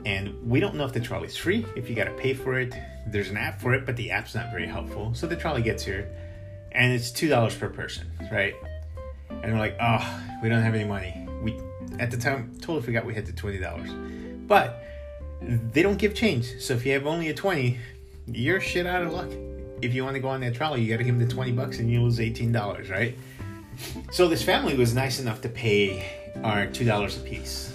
and 0.04 0.32
we 0.48 0.60
don't 0.60 0.76
know 0.76 0.84
if 0.84 0.92
the 0.92 1.00
trolley's 1.00 1.36
free 1.36 1.66
if 1.74 1.90
you 1.90 1.96
got 1.96 2.04
to 2.04 2.12
pay 2.12 2.34
for 2.34 2.58
it 2.58 2.72
there's 3.08 3.30
an 3.30 3.36
app 3.36 3.60
for 3.60 3.74
it 3.74 3.84
but 3.84 3.96
the 3.96 4.10
app's 4.10 4.34
not 4.34 4.50
very 4.50 4.66
helpful 4.66 5.12
so 5.14 5.26
the 5.26 5.36
trolley 5.36 5.62
gets 5.62 5.82
here 5.82 6.08
and 6.72 6.92
it's 6.92 7.10
two 7.10 7.28
dollars 7.28 7.54
per 7.54 7.68
person 7.68 8.10
right 8.32 8.54
and 9.42 9.52
we're 9.52 9.58
like 9.58 9.76
oh 9.80 10.20
we 10.42 10.48
don't 10.48 10.62
have 10.62 10.74
any 10.74 10.84
money 10.84 11.23
we 11.44 11.60
at 11.98 12.10
the 12.10 12.16
time 12.16 12.52
totally 12.60 12.82
forgot 12.82 13.04
we 13.04 13.14
had 13.14 13.26
the 13.26 13.32
twenty 13.32 13.58
dollars 13.58 13.90
but 14.46 14.82
they 15.40 15.82
don't 15.82 15.98
give 15.98 16.14
change 16.14 16.58
so 16.58 16.74
if 16.74 16.84
you 16.84 16.92
have 16.92 17.06
only 17.06 17.28
a 17.28 17.34
20 17.34 17.78
you're 18.28 18.60
shit 18.60 18.86
out 18.86 19.02
of 19.02 19.12
luck 19.12 19.28
if 19.82 19.92
you 19.92 20.02
want 20.02 20.14
to 20.14 20.20
go 20.20 20.28
on 20.28 20.40
that 20.40 20.54
trolley 20.54 20.80
you 20.80 20.88
got 20.88 20.96
to 20.96 21.04
give 21.04 21.18
them 21.18 21.28
the 21.28 21.32
20 21.32 21.52
bucks 21.52 21.78
and 21.78 21.90
you 21.90 22.02
lose 22.02 22.18
$18 22.18 22.90
right 22.90 23.16
so 24.12 24.28
this 24.28 24.42
family 24.42 24.76
was 24.76 24.94
nice 24.94 25.20
enough 25.20 25.40
to 25.42 25.48
pay 25.48 26.04
our 26.42 26.66
two 26.66 26.84
dollars 26.84 27.16
a 27.16 27.20
piece. 27.20 27.72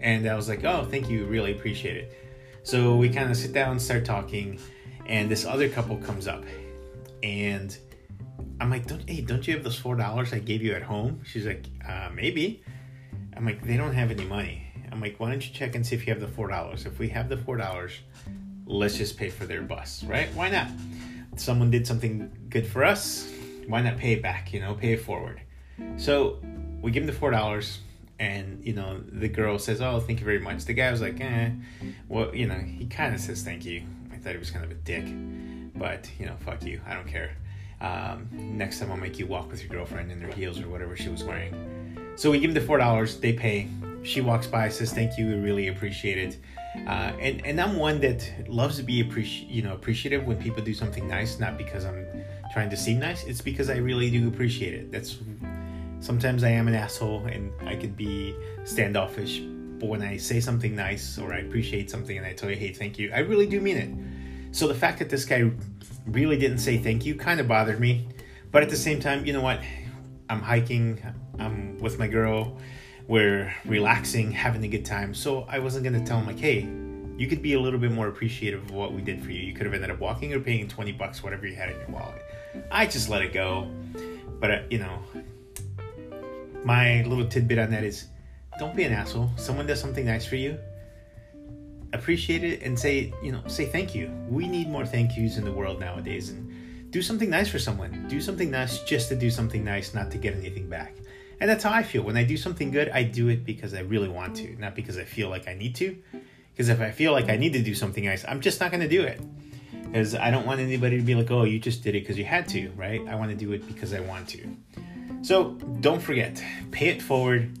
And 0.00 0.28
I 0.28 0.34
was 0.34 0.48
like, 0.48 0.64
oh, 0.64 0.84
thank 0.84 1.08
you, 1.08 1.24
really 1.26 1.52
appreciate 1.52 1.96
it. 1.96 2.12
So 2.62 2.96
we 2.96 3.08
kind 3.08 3.30
of 3.30 3.36
sit 3.36 3.52
down, 3.52 3.78
start 3.78 4.04
talking, 4.04 4.58
and 5.06 5.30
this 5.30 5.44
other 5.44 5.68
couple 5.68 5.96
comes 5.98 6.26
up, 6.28 6.44
and 7.22 7.76
I'm 8.60 8.70
like, 8.70 8.86
don't, 8.86 9.08
hey, 9.08 9.20
don't 9.20 9.46
you 9.46 9.54
have 9.54 9.64
those 9.64 9.78
four 9.78 9.96
dollars 9.96 10.32
I 10.32 10.38
gave 10.38 10.62
you 10.62 10.74
at 10.74 10.82
home? 10.82 11.20
She's 11.24 11.46
like, 11.46 11.66
uh, 11.88 12.10
maybe. 12.14 12.62
I'm 13.36 13.44
like, 13.44 13.64
they 13.64 13.76
don't 13.76 13.92
have 13.92 14.10
any 14.10 14.24
money. 14.24 14.62
I'm 14.90 15.00
like, 15.00 15.20
why 15.20 15.30
don't 15.30 15.46
you 15.46 15.52
check 15.52 15.74
and 15.74 15.86
see 15.86 15.94
if 15.94 16.06
you 16.06 16.12
have 16.12 16.20
the 16.20 16.28
four 16.28 16.48
dollars? 16.48 16.86
If 16.86 16.98
we 16.98 17.08
have 17.10 17.28
the 17.28 17.36
four 17.36 17.56
dollars, 17.56 17.92
let's 18.64 18.96
just 18.96 19.16
pay 19.16 19.28
for 19.28 19.44
their 19.44 19.62
bus, 19.62 20.02
right? 20.04 20.28
Why 20.34 20.48
not? 20.48 20.68
Someone 21.36 21.70
did 21.70 21.86
something 21.86 22.30
good 22.48 22.66
for 22.66 22.84
us. 22.84 23.30
Why 23.66 23.82
not 23.82 23.98
pay 23.98 24.12
it 24.12 24.22
back? 24.22 24.52
You 24.52 24.60
know, 24.60 24.74
pay 24.74 24.92
it 24.94 25.02
forward. 25.02 25.40
So 25.98 26.38
we 26.80 26.90
give 26.90 27.02
him 27.02 27.06
the 27.08 27.12
four 27.12 27.30
dollars 27.30 27.80
and 28.18 28.64
you 28.64 28.72
know 28.72 29.00
the 29.12 29.28
girl 29.28 29.58
says 29.58 29.80
oh 29.80 30.00
thank 30.00 30.20
you 30.20 30.24
very 30.24 30.38
much 30.38 30.64
the 30.64 30.72
guy 30.72 30.90
was 30.90 31.02
like 31.02 31.20
eh 31.20 31.50
well 32.08 32.34
you 32.34 32.46
know 32.46 32.54
he 32.54 32.86
kind 32.86 33.14
of 33.14 33.20
says 33.20 33.42
thank 33.42 33.64
you 33.64 33.82
i 34.12 34.16
thought 34.16 34.32
he 34.32 34.38
was 34.38 34.50
kind 34.50 34.64
of 34.64 34.70
a 34.70 34.74
dick 34.74 35.04
but 35.74 36.10
you 36.18 36.24
know 36.24 36.34
fuck 36.40 36.62
you 36.62 36.80
i 36.86 36.94
don't 36.94 37.08
care 37.08 37.36
um, 37.82 38.26
next 38.32 38.78
time 38.78 38.90
i'll 38.90 38.96
make 38.96 39.18
you 39.18 39.26
walk 39.26 39.50
with 39.50 39.60
your 39.60 39.68
girlfriend 39.68 40.10
in 40.10 40.18
their 40.18 40.32
heels 40.32 40.60
or 40.60 40.68
whatever 40.68 40.96
she 40.96 41.10
was 41.10 41.24
wearing 41.24 41.52
so 42.16 42.30
we 42.30 42.38
give 42.38 42.50
him 42.50 42.54
the 42.54 42.60
four 42.60 42.78
dollars 42.78 43.18
they 43.20 43.32
pay 43.32 43.68
she 44.02 44.20
walks 44.20 44.46
by 44.46 44.68
says 44.68 44.92
thank 44.92 45.16
you 45.18 45.26
we 45.26 45.34
really 45.34 45.68
appreciate 45.68 46.18
it 46.18 46.38
uh, 46.86 47.12
and 47.20 47.44
and 47.46 47.60
i'm 47.60 47.76
one 47.76 48.00
that 48.00 48.28
loves 48.48 48.76
to 48.76 48.82
be 48.82 49.02
appreci- 49.02 49.48
you 49.48 49.62
know 49.62 49.74
appreciative 49.74 50.26
when 50.26 50.36
people 50.36 50.62
do 50.62 50.74
something 50.74 51.06
nice 51.08 51.38
not 51.38 51.56
because 51.56 51.84
i'm 51.84 52.06
trying 52.52 52.70
to 52.70 52.76
seem 52.76 52.98
nice 52.98 53.24
it's 53.24 53.40
because 53.40 53.70
i 53.70 53.76
really 53.76 54.10
do 54.10 54.28
appreciate 54.28 54.74
it 54.74 54.90
that's 54.90 55.18
sometimes 56.00 56.44
I 56.44 56.50
am 56.50 56.68
an 56.68 56.74
asshole 56.74 57.26
and 57.26 57.52
I 57.66 57.76
could 57.76 57.96
be 57.96 58.36
standoffish. 58.64 59.40
But 59.40 59.88
when 59.88 60.02
I 60.02 60.16
say 60.16 60.40
something 60.40 60.74
nice 60.74 61.18
or 61.18 61.32
I 61.32 61.38
appreciate 61.38 61.90
something 61.90 62.16
and 62.16 62.26
I 62.26 62.32
tell 62.32 62.50
you, 62.50 62.56
hey, 62.56 62.72
thank 62.72 62.98
you, 62.98 63.12
I 63.14 63.20
really 63.20 63.46
do 63.46 63.60
mean 63.60 63.76
it. 63.76 64.54
So 64.54 64.68
the 64.68 64.74
fact 64.74 64.98
that 65.00 65.10
this 65.10 65.24
guy 65.24 65.50
really 66.06 66.38
didn't 66.38 66.58
say 66.58 66.78
thank 66.78 67.04
you 67.04 67.14
kind 67.14 67.40
of 67.40 67.48
bothered 67.48 67.80
me. 67.80 68.08
But 68.52 68.62
at 68.62 68.70
the 68.70 68.76
same 68.76 69.00
time, 69.00 69.26
you 69.26 69.32
know 69.32 69.42
what? 69.42 69.60
I'm 70.30 70.40
hiking, 70.40 71.02
I'm 71.38 71.78
with 71.78 71.98
my 71.98 72.08
girl, 72.08 72.56
we're 73.08 73.52
relaxing, 73.64 74.32
having 74.32 74.64
a 74.64 74.68
good 74.68 74.84
time. 74.84 75.14
So 75.14 75.46
I 75.48 75.58
wasn't 75.58 75.84
to 75.84 76.04
tell 76.04 76.18
him, 76.18 76.26
like, 76.26 76.38
hey, 76.38 76.68
you 77.16 77.26
could 77.26 77.42
be 77.42 77.54
a 77.54 77.60
little 77.60 77.78
bit 77.78 77.92
more 77.92 78.08
appreciative 78.08 78.62
of 78.62 78.70
what 78.72 78.92
we 78.92 79.00
did 79.00 79.22
for 79.22 79.30
you. 79.30 79.40
You 79.40 79.54
could 79.54 79.66
have 79.66 79.74
ended 79.74 79.90
up 79.90 80.00
walking 80.00 80.34
or 80.34 80.40
paying 80.40 80.68
20 80.68 80.92
bucks, 80.92 81.22
whatever 81.22 81.46
you 81.46 81.54
had 81.54 81.70
in 81.70 81.78
your 81.78 81.88
wallet. 81.88 82.22
I 82.70 82.86
just 82.86 83.08
let 83.08 83.22
it 83.22 83.32
go. 83.32 83.70
But, 84.40 84.50
uh, 84.50 84.62
you 84.70 84.78
know, 84.78 84.98
my 86.64 87.02
little 87.04 87.26
tidbit 87.26 87.58
on 87.58 87.70
that 87.70 87.84
is 87.84 88.08
don't 88.58 88.76
be 88.76 88.84
an 88.84 88.92
asshole. 88.92 89.30
Someone 89.36 89.66
does 89.66 89.80
something 89.80 90.04
nice 90.04 90.26
for 90.26 90.36
you, 90.36 90.58
appreciate 91.92 92.44
it 92.44 92.62
and 92.62 92.78
say, 92.78 93.12
you 93.22 93.32
know, 93.32 93.42
say 93.46 93.66
thank 93.66 93.94
you. 93.94 94.10
We 94.28 94.46
need 94.48 94.68
more 94.68 94.86
thank 94.86 95.16
yous 95.16 95.36
in 95.36 95.44
the 95.44 95.52
world 95.52 95.80
nowadays 95.80 96.30
and 96.30 96.90
do 96.90 97.02
something 97.02 97.30
nice 97.30 97.48
for 97.48 97.58
someone. 97.58 98.06
Do 98.08 98.20
something 98.20 98.50
nice 98.50 98.80
just 98.80 99.08
to 99.08 99.16
do 99.16 99.30
something 99.30 99.64
nice, 99.64 99.94
not 99.94 100.10
to 100.12 100.18
get 100.18 100.34
anything 100.34 100.68
back. 100.68 100.94
And 101.40 101.50
that's 101.50 101.64
how 101.64 101.72
I 101.72 101.82
feel. 101.82 102.02
When 102.02 102.16
I 102.16 102.24
do 102.24 102.36
something 102.36 102.70
good, 102.70 102.88
I 102.90 103.02
do 103.02 103.28
it 103.28 103.44
because 103.44 103.74
I 103.74 103.80
really 103.80 104.08
want 104.08 104.36
to, 104.36 104.56
not 104.58 104.74
because 104.74 104.96
I 104.96 105.04
feel 105.04 105.28
like 105.28 105.48
I 105.48 105.54
need 105.54 105.74
to. 105.76 105.96
Because 106.52 106.68
if 106.70 106.80
I 106.80 106.90
feel 106.90 107.12
like 107.12 107.28
I 107.28 107.36
need 107.36 107.52
to 107.52 107.62
do 107.62 107.74
something 107.74 108.04
nice, 108.04 108.24
I'm 108.26 108.40
just 108.40 108.60
not 108.60 108.70
going 108.70 108.80
to 108.80 108.88
do 108.88 109.02
it. 109.02 109.20
Because 109.84 110.14
I 110.14 110.30
don't 110.30 110.46
want 110.46 110.60
anybody 110.60 110.96
to 110.96 111.02
be 111.02 111.14
like, 111.14 111.30
oh, 111.30 111.44
you 111.44 111.58
just 111.58 111.82
did 111.82 111.94
it 111.94 112.00
because 112.00 112.16
you 112.16 112.24
had 112.24 112.48
to, 112.48 112.70
right? 112.70 113.06
I 113.06 113.14
want 113.14 113.30
to 113.30 113.36
do 113.36 113.52
it 113.52 113.66
because 113.68 113.92
I 113.92 114.00
want 114.00 114.28
to. 114.30 114.56
So 115.22 115.52
don't 115.80 116.00
forget, 116.00 116.42
pay 116.70 116.88
it 116.88 117.02
forward, 117.02 117.58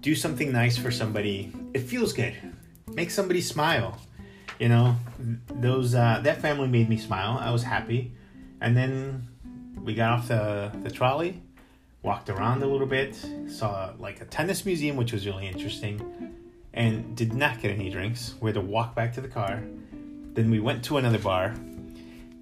do 0.00 0.14
something 0.14 0.52
nice 0.52 0.76
for 0.76 0.90
somebody. 0.90 1.52
It 1.72 1.80
feels 1.80 2.12
good. 2.12 2.34
Make 2.92 3.10
somebody 3.10 3.40
smile. 3.40 3.98
You 4.58 4.68
know, 4.68 4.96
those 5.48 5.94
uh, 5.94 6.20
that 6.22 6.40
family 6.42 6.68
made 6.68 6.88
me 6.88 6.98
smile. 6.98 7.38
I 7.40 7.50
was 7.50 7.62
happy. 7.62 8.12
And 8.60 8.76
then 8.76 9.26
we 9.82 9.94
got 9.94 10.12
off 10.12 10.28
the, 10.28 10.70
the 10.82 10.90
trolley, 10.90 11.42
walked 12.04 12.30
around 12.30 12.62
a 12.62 12.66
little 12.66 12.86
bit, 12.86 13.16
saw 13.48 13.92
like 13.98 14.20
a 14.20 14.26
tennis 14.26 14.64
museum, 14.64 14.96
which 14.96 15.12
was 15.12 15.26
really 15.26 15.48
interesting, 15.48 16.32
and 16.72 17.16
did 17.16 17.34
not 17.34 17.60
get 17.60 17.72
any 17.72 17.90
drinks. 17.90 18.34
We 18.40 18.48
had 18.48 18.54
to 18.54 18.60
walk 18.60 18.94
back 18.94 19.12
to 19.14 19.20
the 19.20 19.28
car. 19.28 19.62
Then 20.34 20.50
we 20.50 20.60
went 20.60 20.84
to 20.84 20.98
another 20.98 21.18
bar, 21.18 21.54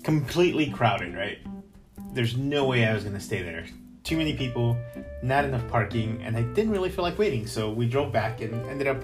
completely 0.02 0.70
crowded, 0.70 1.14
right? 1.14 1.38
There's 2.12 2.36
no 2.36 2.66
way 2.66 2.86
I 2.86 2.92
was 2.92 3.04
going 3.04 3.16
to 3.16 3.20
stay 3.22 3.42
there 3.42 3.64
too 4.04 4.16
many 4.16 4.34
people, 4.34 4.76
not 5.22 5.44
enough 5.44 5.66
parking, 5.68 6.20
and 6.22 6.36
I 6.36 6.42
didn't 6.42 6.70
really 6.70 6.90
feel 6.90 7.04
like 7.04 7.18
waiting. 7.18 7.46
So 7.46 7.70
we 7.70 7.88
drove 7.88 8.12
back 8.12 8.40
and 8.40 8.54
ended 8.68 8.88
up 8.88 9.02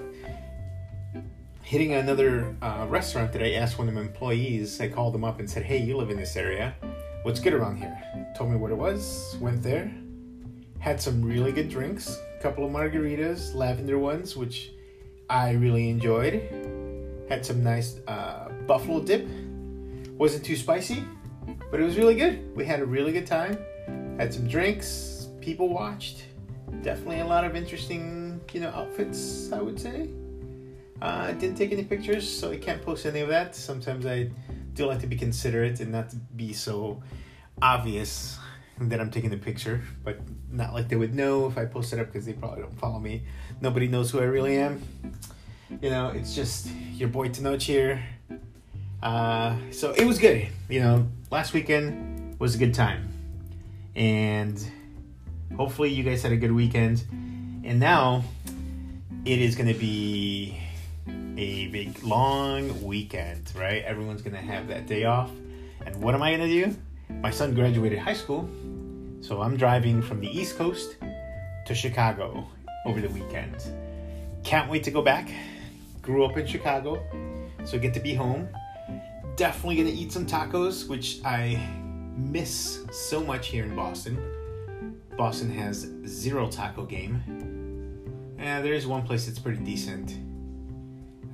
hitting 1.62 1.92
another 1.92 2.56
uh, 2.62 2.86
restaurant 2.88 3.32
that 3.32 3.42
I 3.42 3.52
asked 3.52 3.78
one 3.78 3.88
of 3.88 3.94
my 3.94 4.00
employees. 4.00 4.80
I 4.80 4.88
called 4.88 5.14
them 5.14 5.24
up 5.24 5.38
and 5.38 5.48
said, 5.48 5.62
Hey, 5.62 5.78
you 5.78 5.96
live 5.96 6.10
in 6.10 6.16
this 6.16 6.36
area. 6.36 6.74
What's 7.22 7.40
good 7.40 7.52
around 7.52 7.76
here? 7.76 7.96
Told 8.36 8.50
me 8.50 8.56
what 8.56 8.70
it 8.70 8.76
was, 8.76 9.36
went 9.40 9.62
there, 9.62 9.92
had 10.80 11.00
some 11.00 11.22
really 11.22 11.52
good 11.52 11.68
drinks, 11.68 12.18
a 12.38 12.42
couple 12.42 12.64
of 12.64 12.70
margaritas, 12.70 13.54
lavender 13.54 13.98
ones, 13.98 14.36
which 14.36 14.72
I 15.28 15.52
really 15.52 15.90
enjoyed. 15.90 16.42
Had 17.28 17.44
some 17.44 17.62
nice 17.62 18.00
uh, 18.06 18.48
buffalo 18.66 19.00
dip. 19.00 19.28
Wasn't 20.16 20.44
too 20.44 20.56
spicy, 20.56 21.04
but 21.70 21.80
it 21.80 21.84
was 21.84 21.96
really 21.96 22.14
good. 22.14 22.54
We 22.56 22.64
had 22.64 22.80
a 22.80 22.86
really 22.86 23.12
good 23.12 23.26
time 23.26 23.58
had 24.18 24.34
some 24.34 24.48
drinks, 24.48 25.28
people 25.40 25.68
watched. 25.68 26.24
Definitely 26.82 27.20
a 27.20 27.26
lot 27.26 27.44
of 27.44 27.54
interesting, 27.54 28.40
you 28.52 28.60
know, 28.60 28.70
outfits, 28.70 29.50
I 29.52 29.62
would 29.62 29.80
say. 29.80 30.10
Uh, 31.00 31.28
I 31.28 31.32
didn't 31.32 31.56
take 31.56 31.70
any 31.70 31.84
pictures, 31.84 32.28
so 32.28 32.50
I 32.50 32.56
can't 32.56 32.82
post 32.82 33.06
any 33.06 33.20
of 33.20 33.28
that. 33.28 33.54
Sometimes 33.54 34.04
I 34.04 34.30
do 34.74 34.86
like 34.86 34.98
to 35.00 35.06
be 35.06 35.16
considerate 35.16 35.78
and 35.78 35.92
not 35.92 36.12
be 36.36 36.52
so 36.52 37.00
obvious 37.62 38.38
that 38.80 39.00
I'm 39.00 39.10
taking 39.10 39.30
the 39.30 39.36
picture, 39.36 39.82
but 40.04 40.20
not 40.50 40.72
like 40.72 40.88
they 40.88 40.96
would 40.96 41.14
know 41.14 41.46
if 41.46 41.58
I 41.58 41.64
post 41.64 41.92
it 41.92 41.98
up 41.98 42.06
because 42.06 42.26
they 42.26 42.32
probably 42.32 42.62
don't 42.62 42.78
follow 42.78 42.98
me. 42.98 43.22
Nobody 43.60 43.88
knows 43.88 44.10
who 44.10 44.20
I 44.20 44.24
really 44.24 44.56
am. 44.56 44.82
You 45.82 45.90
know, 45.90 46.10
it's 46.10 46.34
just 46.34 46.68
your 46.94 47.08
boy 47.08 47.28
Tenoch 47.28 47.60
here. 47.60 48.02
Uh, 49.02 49.56
so 49.70 49.92
it 49.92 50.04
was 50.04 50.18
good. 50.18 50.48
You 50.68 50.80
know, 50.80 51.08
last 51.30 51.52
weekend 51.52 52.38
was 52.38 52.54
a 52.54 52.58
good 52.58 52.74
time 52.74 53.08
and 53.98 54.64
hopefully 55.56 55.90
you 55.90 56.04
guys 56.04 56.22
had 56.22 56.32
a 56.32 56.36
good 56.36 56.52
weekend. 56.52 57.04
And 57.64 57.80
now 57.80 58.22
it 59.24 59.40
is 59.40 59.56
going 59.56 59.68
to 59.68 59.78
be 59.78 60.58
a 61.36 61.66
big 61.66 62.02
long 62.02 62.82
weekend, 62.84 63.52
right? 63.54 63.82
Everyone's 63.82 64.22
going 64.22 64.36
to 64.36 64.42
have 64.42 64.68
that 64.68 64.86
day 64.86 65.04
off. 65.04 65.30
And 65.84 66.00
what 66.00 66.14
am 66.14 66.22
I 66.22 66.36
going 66.36 66.48
to 66.48 66.66
do? 66.66 66.76
My 67.10 67.30
son 67.30 67.54
graduated 67.54 67.98
high 67.98 68.14
school, 68.14 68.48
so 69.20 69.40
I'm 69.40 69.56
driving 69.56 70.00
from 70.00 70.20
the 70.20 70.28
East 70.28 70.56
Coast 70.56 70.96
to 71.66 71.74
Chicago 71.74 72.46
over 72.86 73.00
the 73.00 73.08
weekend. 73.08 73.56
Can't 74.44 74.70
wait 74.70 74.84
to 74.84 74.90
go 74.90 75.02
back. 75.02 75.30
Grew 76.00 76.24
up 76.24 76.36
in 76.36 76.46
Chicago, 76.46 77.02
so 77.64 77.78
get 77.78 77.92
to 77.94 78.00
be 78.00 78.14
home. 78.14 78.48
Definitely 79.36 79.76
gonna 79.76 79.90
eat 79.90 80.12
some 80.12 80.26
tacos, 80.26 80.88
which 80.88 81.20
I 81.24 81.60
miss 82.16 82.84
so 82.92 83.22
much 83.22 83.48
here 83.48 83.64
in 83.64 83.74
Boston. 83.74 84.16
Boston 85.16 85.50
has 85.50 85.90
zero 86.06 86.48
taco 86.48 86.84
game. 86.84 88.36
Yeah, 88.38 88.60
there 88.60 88.74
is 88.74 88.86
one 88.86 89.02
place 89.02 89.26
that's 89.26 89.38
pretty 89.38 89.64
decent. 89.64 90.16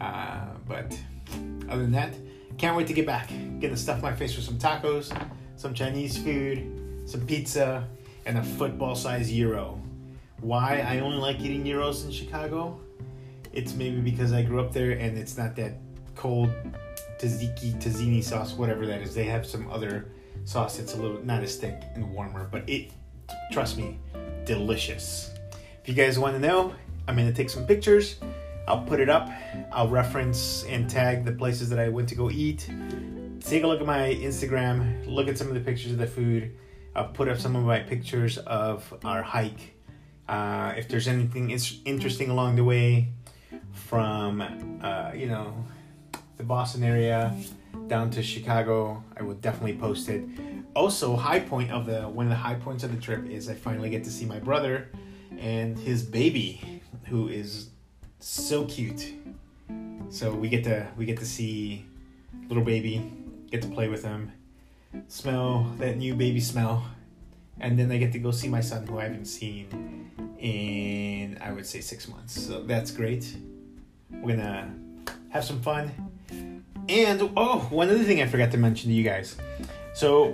Uh, 0.01 0.47
but 0.67 0.99
other 1.69 1.83
than 1.83 1.93
that, 1.93 2.15
can't 2.57 2.77
wait 2.77 2.87
to 2.87 2.95
get 2.95 3.07
back. 3.07 3.29
Gonna 3.61 3.77
stuff 3.77 4.03
my 4.03 4.15
face 4.15 4.35
with 4.37 4.45
some 4.45 4.59
tacos, 4.59 5.13
some 5.57 5.75
Chinese 5.75 6.17
food, 6.17 7.03
some 7.07 7.27
pizza, 7.27 7.87
and 8.27 8.39
a 8.39 8.43
football 8.43 8.95
size 8.95 9.31
gyro. 9.31 9.81
Why 10.41 10.81
I 10.81 11.01
only 11.01 11.19
like 11.19 11.41
eating 11.41 11.65
gyros 11.65 12.05
in 12.05 12.11
Chicago? 12.11 12.79
It's 13.53 13.75
maybe 13.75 14.01
because 14.01 14.33
I 14.33 14.43
grew 14.43 14.61
up 14.61 14.73
there 14.73 14.93
and 14.93 15.17
it's 15.17 15.39
not 15.39 15.57
that 15.57 15.75
cold 16.17 16.51
tzatziki, 17.19 17.75
tzatzini 17.81 18.23
sauce, 18.23 18.53
whatever 18.55 18.87
that 18.87 19.01
is. 19.01 19.15
They 19.15 19.25
have 19.25 19.47
some 19.47 19.71
other 19.71 20.09
sauce 20.45 20.79
that's 20.79 20.95
a 20.95 20.97
little 20.97 21.25
not 21.25 21.43
as 21.43 21.57
thick 21.57 21.83
and 21.95 22.13
warmer, 22.13 22.49
but 22.51 22.69
it, 22.69 22.91
trust 23.53 23.79
me, 23.79 23.99
delicious. 24.45 25.31
If 25.83 25.89
you 25.89 25.95
guys 25.95 26.19
want 26.19 26.35
to 26.35 26.41
know, 26.41 26.75
I'm 27.07 27.17
gonna 27.17 27.33
take 27.33 27.51
some 27.51 27.67
pictures. 27.67 28.17
I'll 28.67 28.83
put 28.83 28.99
it 28.99 29.09
up. 29.09 29.31
I'll 29.73 29.89
reference 29.89 30.65
and 30.65 30.89
tag 30.89 31.25
the 31.25 31.33
places 31.33 31.69
that 31.71 31.79
I 31.79 31.89
went 31.91 32.09
to 32.09 32.15
go 32.15 32.31
eat. 32.31 32.69
Take 33.45 33.63
a 33.63 33.67
look 33.67 33.81
at 33.81 33.87
my 33.87 34.15
Instagram. 34.15 35.07
Look 35.07 35.29
at 35.29 35.37
some 35.37 35.49
of 35.49 35.55
the 35.55 35.61
pictures 35.61 35.93
of 35.93 35.99
the 35.99 36.07
food. 36.07 36.57
I'll 36.97 37.09
put 37.09 37.29
up 37.29 37.39
some 37.39 37.55
of 37.57 37.65
my 37.65 37.81
pictures 37.81 38.39
of 38.39 38.93
our 39.05 39.23
hike. 39.23 39.75
Uh, 40.27 40.73
if 40.79 40.89
there's 40.89 41.07
anything 41.07 41.51
interesting 41.85 42.31
along 42.31 42.57
the 42.57 42.65
way, 42.65 43.09
from 43.73 44.41
uh, 44.83 45.13
you 45.15 45.27
know 45.27 45.55
the 46.39 46.43
Boston 46.43 46.83
area 46.83 47.35
down 47.87 48.11
to 48.13 48.23
Chicago, 48.23 49.05
I 49.19 49.23
will 49.23 49.35
definitely 49.35 49.77
post 49.77 50.09
it. 50.09 50.25
Also, 50.75 51.15
high 51.15 51.41
point 51.41 51.71
of 51.71 51.85
the 51.85 52.03
one 52.03 52.25
of 52.25 52.31
the 52.31 52.37
high 52.37 52.55
points 52.55 52.83
of 52.83 52.95
the 52.95 53.01
trip 53.01 53.27
is 53.27 53.51
I 53.51 53.55
finally 53.55 53.91
get 53.91 54.05
to 54.05 54.11
see 54.11 54.25
my 54.25 54.39
brother 54.39 54.89
and 55.37 55.79
his 55.79 56.03
baby, 56.03 56.81
who 57.05 57.29
is 57.29 57.69
so 58.21 58.65
cute. 58.65 59.13
So 60.09 60.33
we 60.33 60.49
get 60.49 60.65
to 60.65 60.89
we 60.97 61.05
get 61.05 61.19
to 61.19 61.27
see 61.27 61.85
little 62.49 62.65
baby, 62.65 63.11
get 63.55 63.63
to 63.63 63.69
play 63.69 63.87
with 63.87 64.03
him, 64.03 64.33
smell 65.07 65.73
that 65.79 65.97
new 65.97 66.13
baby 66.17 66.41
smell, 66.41 66.85
and 67.61 67.79
then 67.79 67.93
I 67.93 67.99
get 67.99 68.11
to 68.15 68.19
go 68.19 68.33
see 68.33 68.49
my 68.49 68.61
son 68.61 68.85
who 68.85 68.99
I 68.99 69.05
haven't 69.05 69.27
seen 69.27 70.11
in 70.41 71.39
I 71.41 71.53
would 71.53 71.65
say 71.65 71.81
six 71.81 72.09
months. 72.09 72.41
So 72.47 72.63
that's 72.63 72.91
great. 72.91 73.37
We're 74.11 74.35
gonna 74.37 74.75
have 75.29 75.45
some 75.45 75.61
fun. 75.63 75.85
And 76.89 77.31
oh, 77.37 77.61
one 77.71 77.89
other 77.91 78.03
thing 78.03 78.21
I 78.21 78.27
forgot 78.27 78.51
to 78.51 78.59
mention 78.59 78.91
to 78.91 78.95
you 78.95 79.05
guys. 79.05 79.37
So 79.95 80.33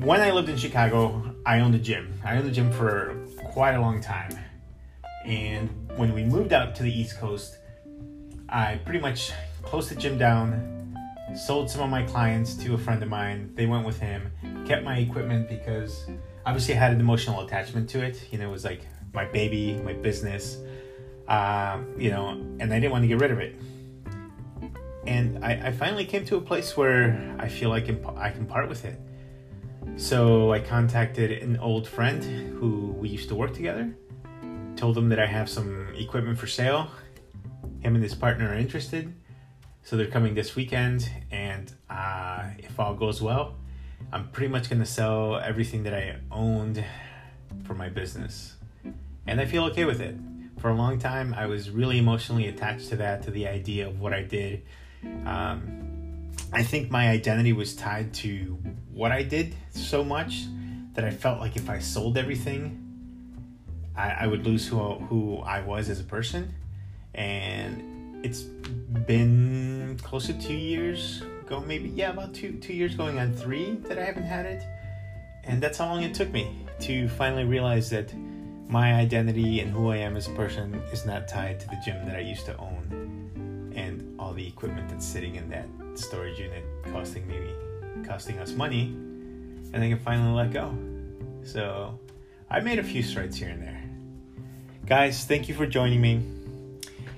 when 0.00 0.20
I 0.20 0.32
lived 0.32 0.48
in 0.48 0.56
Chicago, 0.56 1.36
I 1.46 1.60
owned 1.60 1.76
a 1.76 1.78
gym. 1.78 2.20
I 2.24 2.36
owned 2.36 2.48
a 2.48 2.50
gym 2.50 2.72
for 2.72 3.16
quite 3.44 3.76
a 3.76 3.80
long 3.80 4.00
time. 4.00 4.36
And 5.24 5.70
when 5.96 6.12
we 6.12 6.24
moved 6.24 6.52
out 6.52 6.74
to 6.74 6.82
the 6.82 6.92
East 6.92 7.16
Coast, 7.20 7.58
I 8.48 8.80
pretty 8.84 8.98
much 8.98 9.30
closed 9.62 9.88
the 9.88 9.94
gym 9.94 10.18
down, 10.18 10.73
sold 11.34 11.70
some 11.70 11.82
of 11.82 11.90
my 11.90 12.02
clients 12.02 12.54
to 12.54 12.74
a 12.74 12.78
friend 12.78 13.02
of 13.02 13.08
mine. 13.08 13.52
They 13.54 13.66
went 13.66 13.86
with 13.86 13.98
him, 13.98 14.30
kept 14.66 14.84
my 14.84 14.98
equipment 14.98 15.48
because 15.48 16.06
obviously 16.46 16.74
I 16.74 16.78
had 16.78 16.92
an 16.92 17.00
emotional 17.00 17.40
attachment 17.40 17.88
to 17.90 18.02
it. 18.02 18.28
You 18.30 18.38
know, 18.38 18.48
it 18.48 18.52
was 18.52 18.64
like 18.64 18.82
my 19.12 19.24
baby, 19.24 19.74
my 19.84 19.92
business, 19.92 20.58
uh, 21.28 21.78
you 21.98 22.10
know, 22.10 22.28
and 22.28 22.72
I 22.72 22.78
didn't 22.80 22.92
want 22.92 23.02
to 23.02 23.08
get 23.08 23.20
rid 23.20 23.30
of 23.30 23.40
it. 23.40 23.56
And 25.06 25.44
I, 25.44 25.68
I 25.68 25.72
finally 25.72 26.04
came 26.04 26.24
to 26.26 26.36
a 26.36 26.40
place 26.40 26.76
where 26.76 27.36
I 27.38 27.48
feel 27.48 27.68
like 27.68 27.84
I 28.16 28.30
can 28.30 28.46
part 28.46 28.68
with 28.68 28.84
it. 28.84 28.98
So 29.96 30.52
I 30.52 30.60
contacted 30.60 31.30
an 31.42 31.58
old 31.58 31.86
friend 31.86 32.24
who 32.58 32.92
we 32.98 33.08
used 33.08 33.28
to 33.28 33.34
work 33.34 33.52
together 33.52 33.94
told 34.76 34.96
them 34.96 35.08
that 35.08 35.18
I 35.18 35.26
have 35.26 35.48
some 35.48 35.88
equipment 35.94 36.38
for 36.38 36.46
sale. 36.46 36.88
Him 37.80 37.94
and 37.94 38.02
his 38.02 38.14
partner 38.14 38.50
are 38.50 38.54
interested, 38.54 39.14
so 39.84 39.96
they're 39.96 40.06
coming 40.06 40.34
this 40.34 40.56
weekend. 40.56 41.08
And 41.30 41.72
uh, 41.88 42.48
if 42.58 42.80
all 42.80 42.94
goes 42.94 43.22
well, 43.22 43.56
I'm 44.12 44.28
pretty 44.28 44.48
much 44.48 44.68
gonna 44.68 44.86
sell 44.86 45.36
everything 45.36 45.84
that 45.84 45.94
I 45.94 46.16
owned 46.32 46.84
for 47.64 47.74
my 47.74 47.88
business, 47.88 48.54
and 49.26 49.40
I 49.40 49.46
feel 49.46 49.64
okay 49.66 49.84
with 49.84 50.00
it. 50.00 50.16
For 50.58 50.70
a 50.70 50.74
long 50.74 50.98
time, 50.98 51.34
I 51.34 51.46
was 51.46 51.70
really 51.70 51.98
emotionally 51.98 52.48
attached 52.48 52.88
to 52.88 52.96
that, 52.96 53.22
to 53.24 53.30
the 53.30 53.46
idea 53.46 53.86
of 53.86 54.00
what 54.00 54.12
I 54.12 54.22
did. 54.22 54.62
Um, 55.26 56.30
I 56.52 56.62
think 56.62 56.90
my 56.90 57.10
identity 57.10 57.52
was 57.52 57.74
tied 57.74 58.14
to 58.14 58.58
what 58.92 59.12
I 59.12 59.22
did 59.22 59.54
so 59.70 60.02
much 60.04 60.44
that 60.94 61.04
I 61.04 61.10
felt 61.10 61.40
like 61.40 61.56
if 61.56 61.68
I 61.68 61.80
sold 61.80 62.16
everything, 62.16 62.80
I, 63.96 64.10
I 64.10 64.26
would 64.26 64.46
lose 64.46 64.66
who 64.66 64.78
who 64.78 65.38
I 65.38 65.60
was 65.60 65.88
as 65.88 66.00
a 66.00 66.04
person, 66.04 66.54
and 67.14 67.93
it's 68.24 68.40
been 69.06 69.98
close 70.02 70.26
to 70.26 70.32
two 70.40 70.54
years 70.54 71.22
ago, 71.42 71.60
maybe 71.60 71.90
yeah, 71.90 72.10
about 72.10 72.34
two 72.34 72.52
two 72.54 72.72
years 72.72 72.96
going 72.96 73.18
on 73.18 73.34
three 73.34 73.76
that 73.82 73.98
I 73.98 74.04
haven't 74.04 74.24
had 74.24 74.46
it, 74.46 74.62
and 75.44 75.62
that's 75.62 75.76
how 75.78 75.86
long 75.86 76.02
it 76.02 76.14
took 76.14 76.32
me 76.32 76.56
to 76.80 77.06
finally 77.10 77.44
realize 77.44 77.90
that 77.90 78.12
my 78.66 78.94
identity 78.94 79.60
and 79.60 79.70
who 79.70 79.90
I 79.90 79.98
am 79.98 80.16
as 80.16 80.26
a 80.26 80.30
person 80.30 80.74
is 80.90 81.04
not 81.04 81.28
tied 81.28 81.60
to 81.60 81.66
the 81.68 81.76
gym 81.84 82.06
that 82.06 82.16
I 82.16 82.20
used 82.20 82.46
to 82.46 82.56
own 82.56 83.72
and 83.76 84.18
all 84.18 84.32
the 84.32 84.46
equipment 84.46 84.88
that's 84.88 85.06
sitting 85.06 85.34
in 85.34 85.50
that 85.50 85.68
storage 85.94 86.38
unit 86.38 86.64
costing 86.90 87.26
me 87.28 87.38
costing 88.06 88.38
us 88.38 88.52
money 88.52 88.84
and 89.72 89.76
I 89.76 89.88
can 89.88 89.98
finally 89.98 90.32
let 90.32 90.52
go. 90.52 90.76
So 91.42 91.98
I 92.50 92.60
made 92.60 92.78
a 92.78 92.82
few 92.82 93.02
strides 93.02 93.36
here 93.36 93.50
and 93.50 93.62
there. 93.62 93.82
Guys, 94.86 95.24
thank 95.24 95.48
you 95.48 95.54
for 95.54 95.66
joining 95.66 96.00
me. 96.00 96.22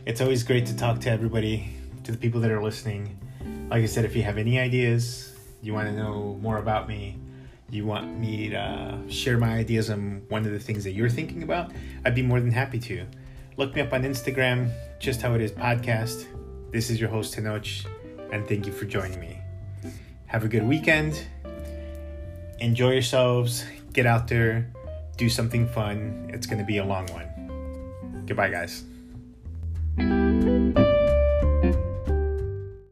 It's 0.07 0.21
always 0.21 0.45
great 0.45 0.67
to 0.67 0.77
talk 0.77 1.01
to 1.01 1.11
everybody, 1.11 1.69
to 2.05 2.13
the 2.13 2.17
people 2.17 2.41
that 2.43 2.53
are 2.53 2.63
listening. 2.63 3.19
Like 3.69 3.83
I 3.83 3.87
said, 3.87 4.05
if 4.05 4.15
you 4.15 4.23
have 4.23 4.39
any 4.39 4.57
ideas, 4.57 5.35
you 5.63 5.75
want 5.75 5.89
to 5.89 5.93
know 5.93 6.39
more 6.41 6.59
about 6.59 6.87
me, 6.87 7.19
you 7.71 7.87
want 7.87 8.17
me 8.17 8.51
to 8.51 8.57
uh, 8.57 8.99
share 9.09 9.37
my 9.37 9.55
ideas 9.55 9.91
on 9.91 10.23
one 10.29 10.47
of 10.47 10.53
the 10.53 10.61
things 10.61 10.85
that 10.85 10.93
you're 10.93 11.11
thinking 11.11 11.43
about, 11.43 11.73
I'd 12.05 12.15
be 12.15 12.23
more 12.23 12.39
than 12.39 12.53
happy 12.53 12.79
to. 12.79 13.05
Look 13.57 13.75
me 13.75 13.81
up 13.81 13.93
on 13.93 14.05
Instagram, 14.05 14.71
just 15.01 15.23
how 15.23 15.35
it 15.35 15.41
is 15.41 15.51
podcast. 15.51 16.27
This 16.71 16.89
is 16.89 17.01
your 17.01 17.11
host 17.11 17.35
Tenoch, 17.35 17.85
and 18.31 18.47
thank 18.47 18.65
you 18.65 18.73
for 18.73 18.85
joining 18.85 19.19
me. 19.19 19.41
Have 20.27 20.45
a 20.45 20.49
good 20.49 20.63
weekend. 20.63 21.21
Enjoy 22.61 22.93
yourselves. 22.93 23.65
Get 23.93 24.07
out 24.07 24.29
there. 24.29 24.71
Do 25.17 25.29
something 25.29 25.67
fun. 25.67 26.31
It's 26.33 26.47
going 26.47 26.61
to 26.61 26.65
be 26.65 26.79
a 26.79 26.85
long 26.85 27.09
one. 27.09 28.25
Goodbye, 28.25 28.51
guys 28.51 28.85
thank 29.97 30.11
you 30.11 30.36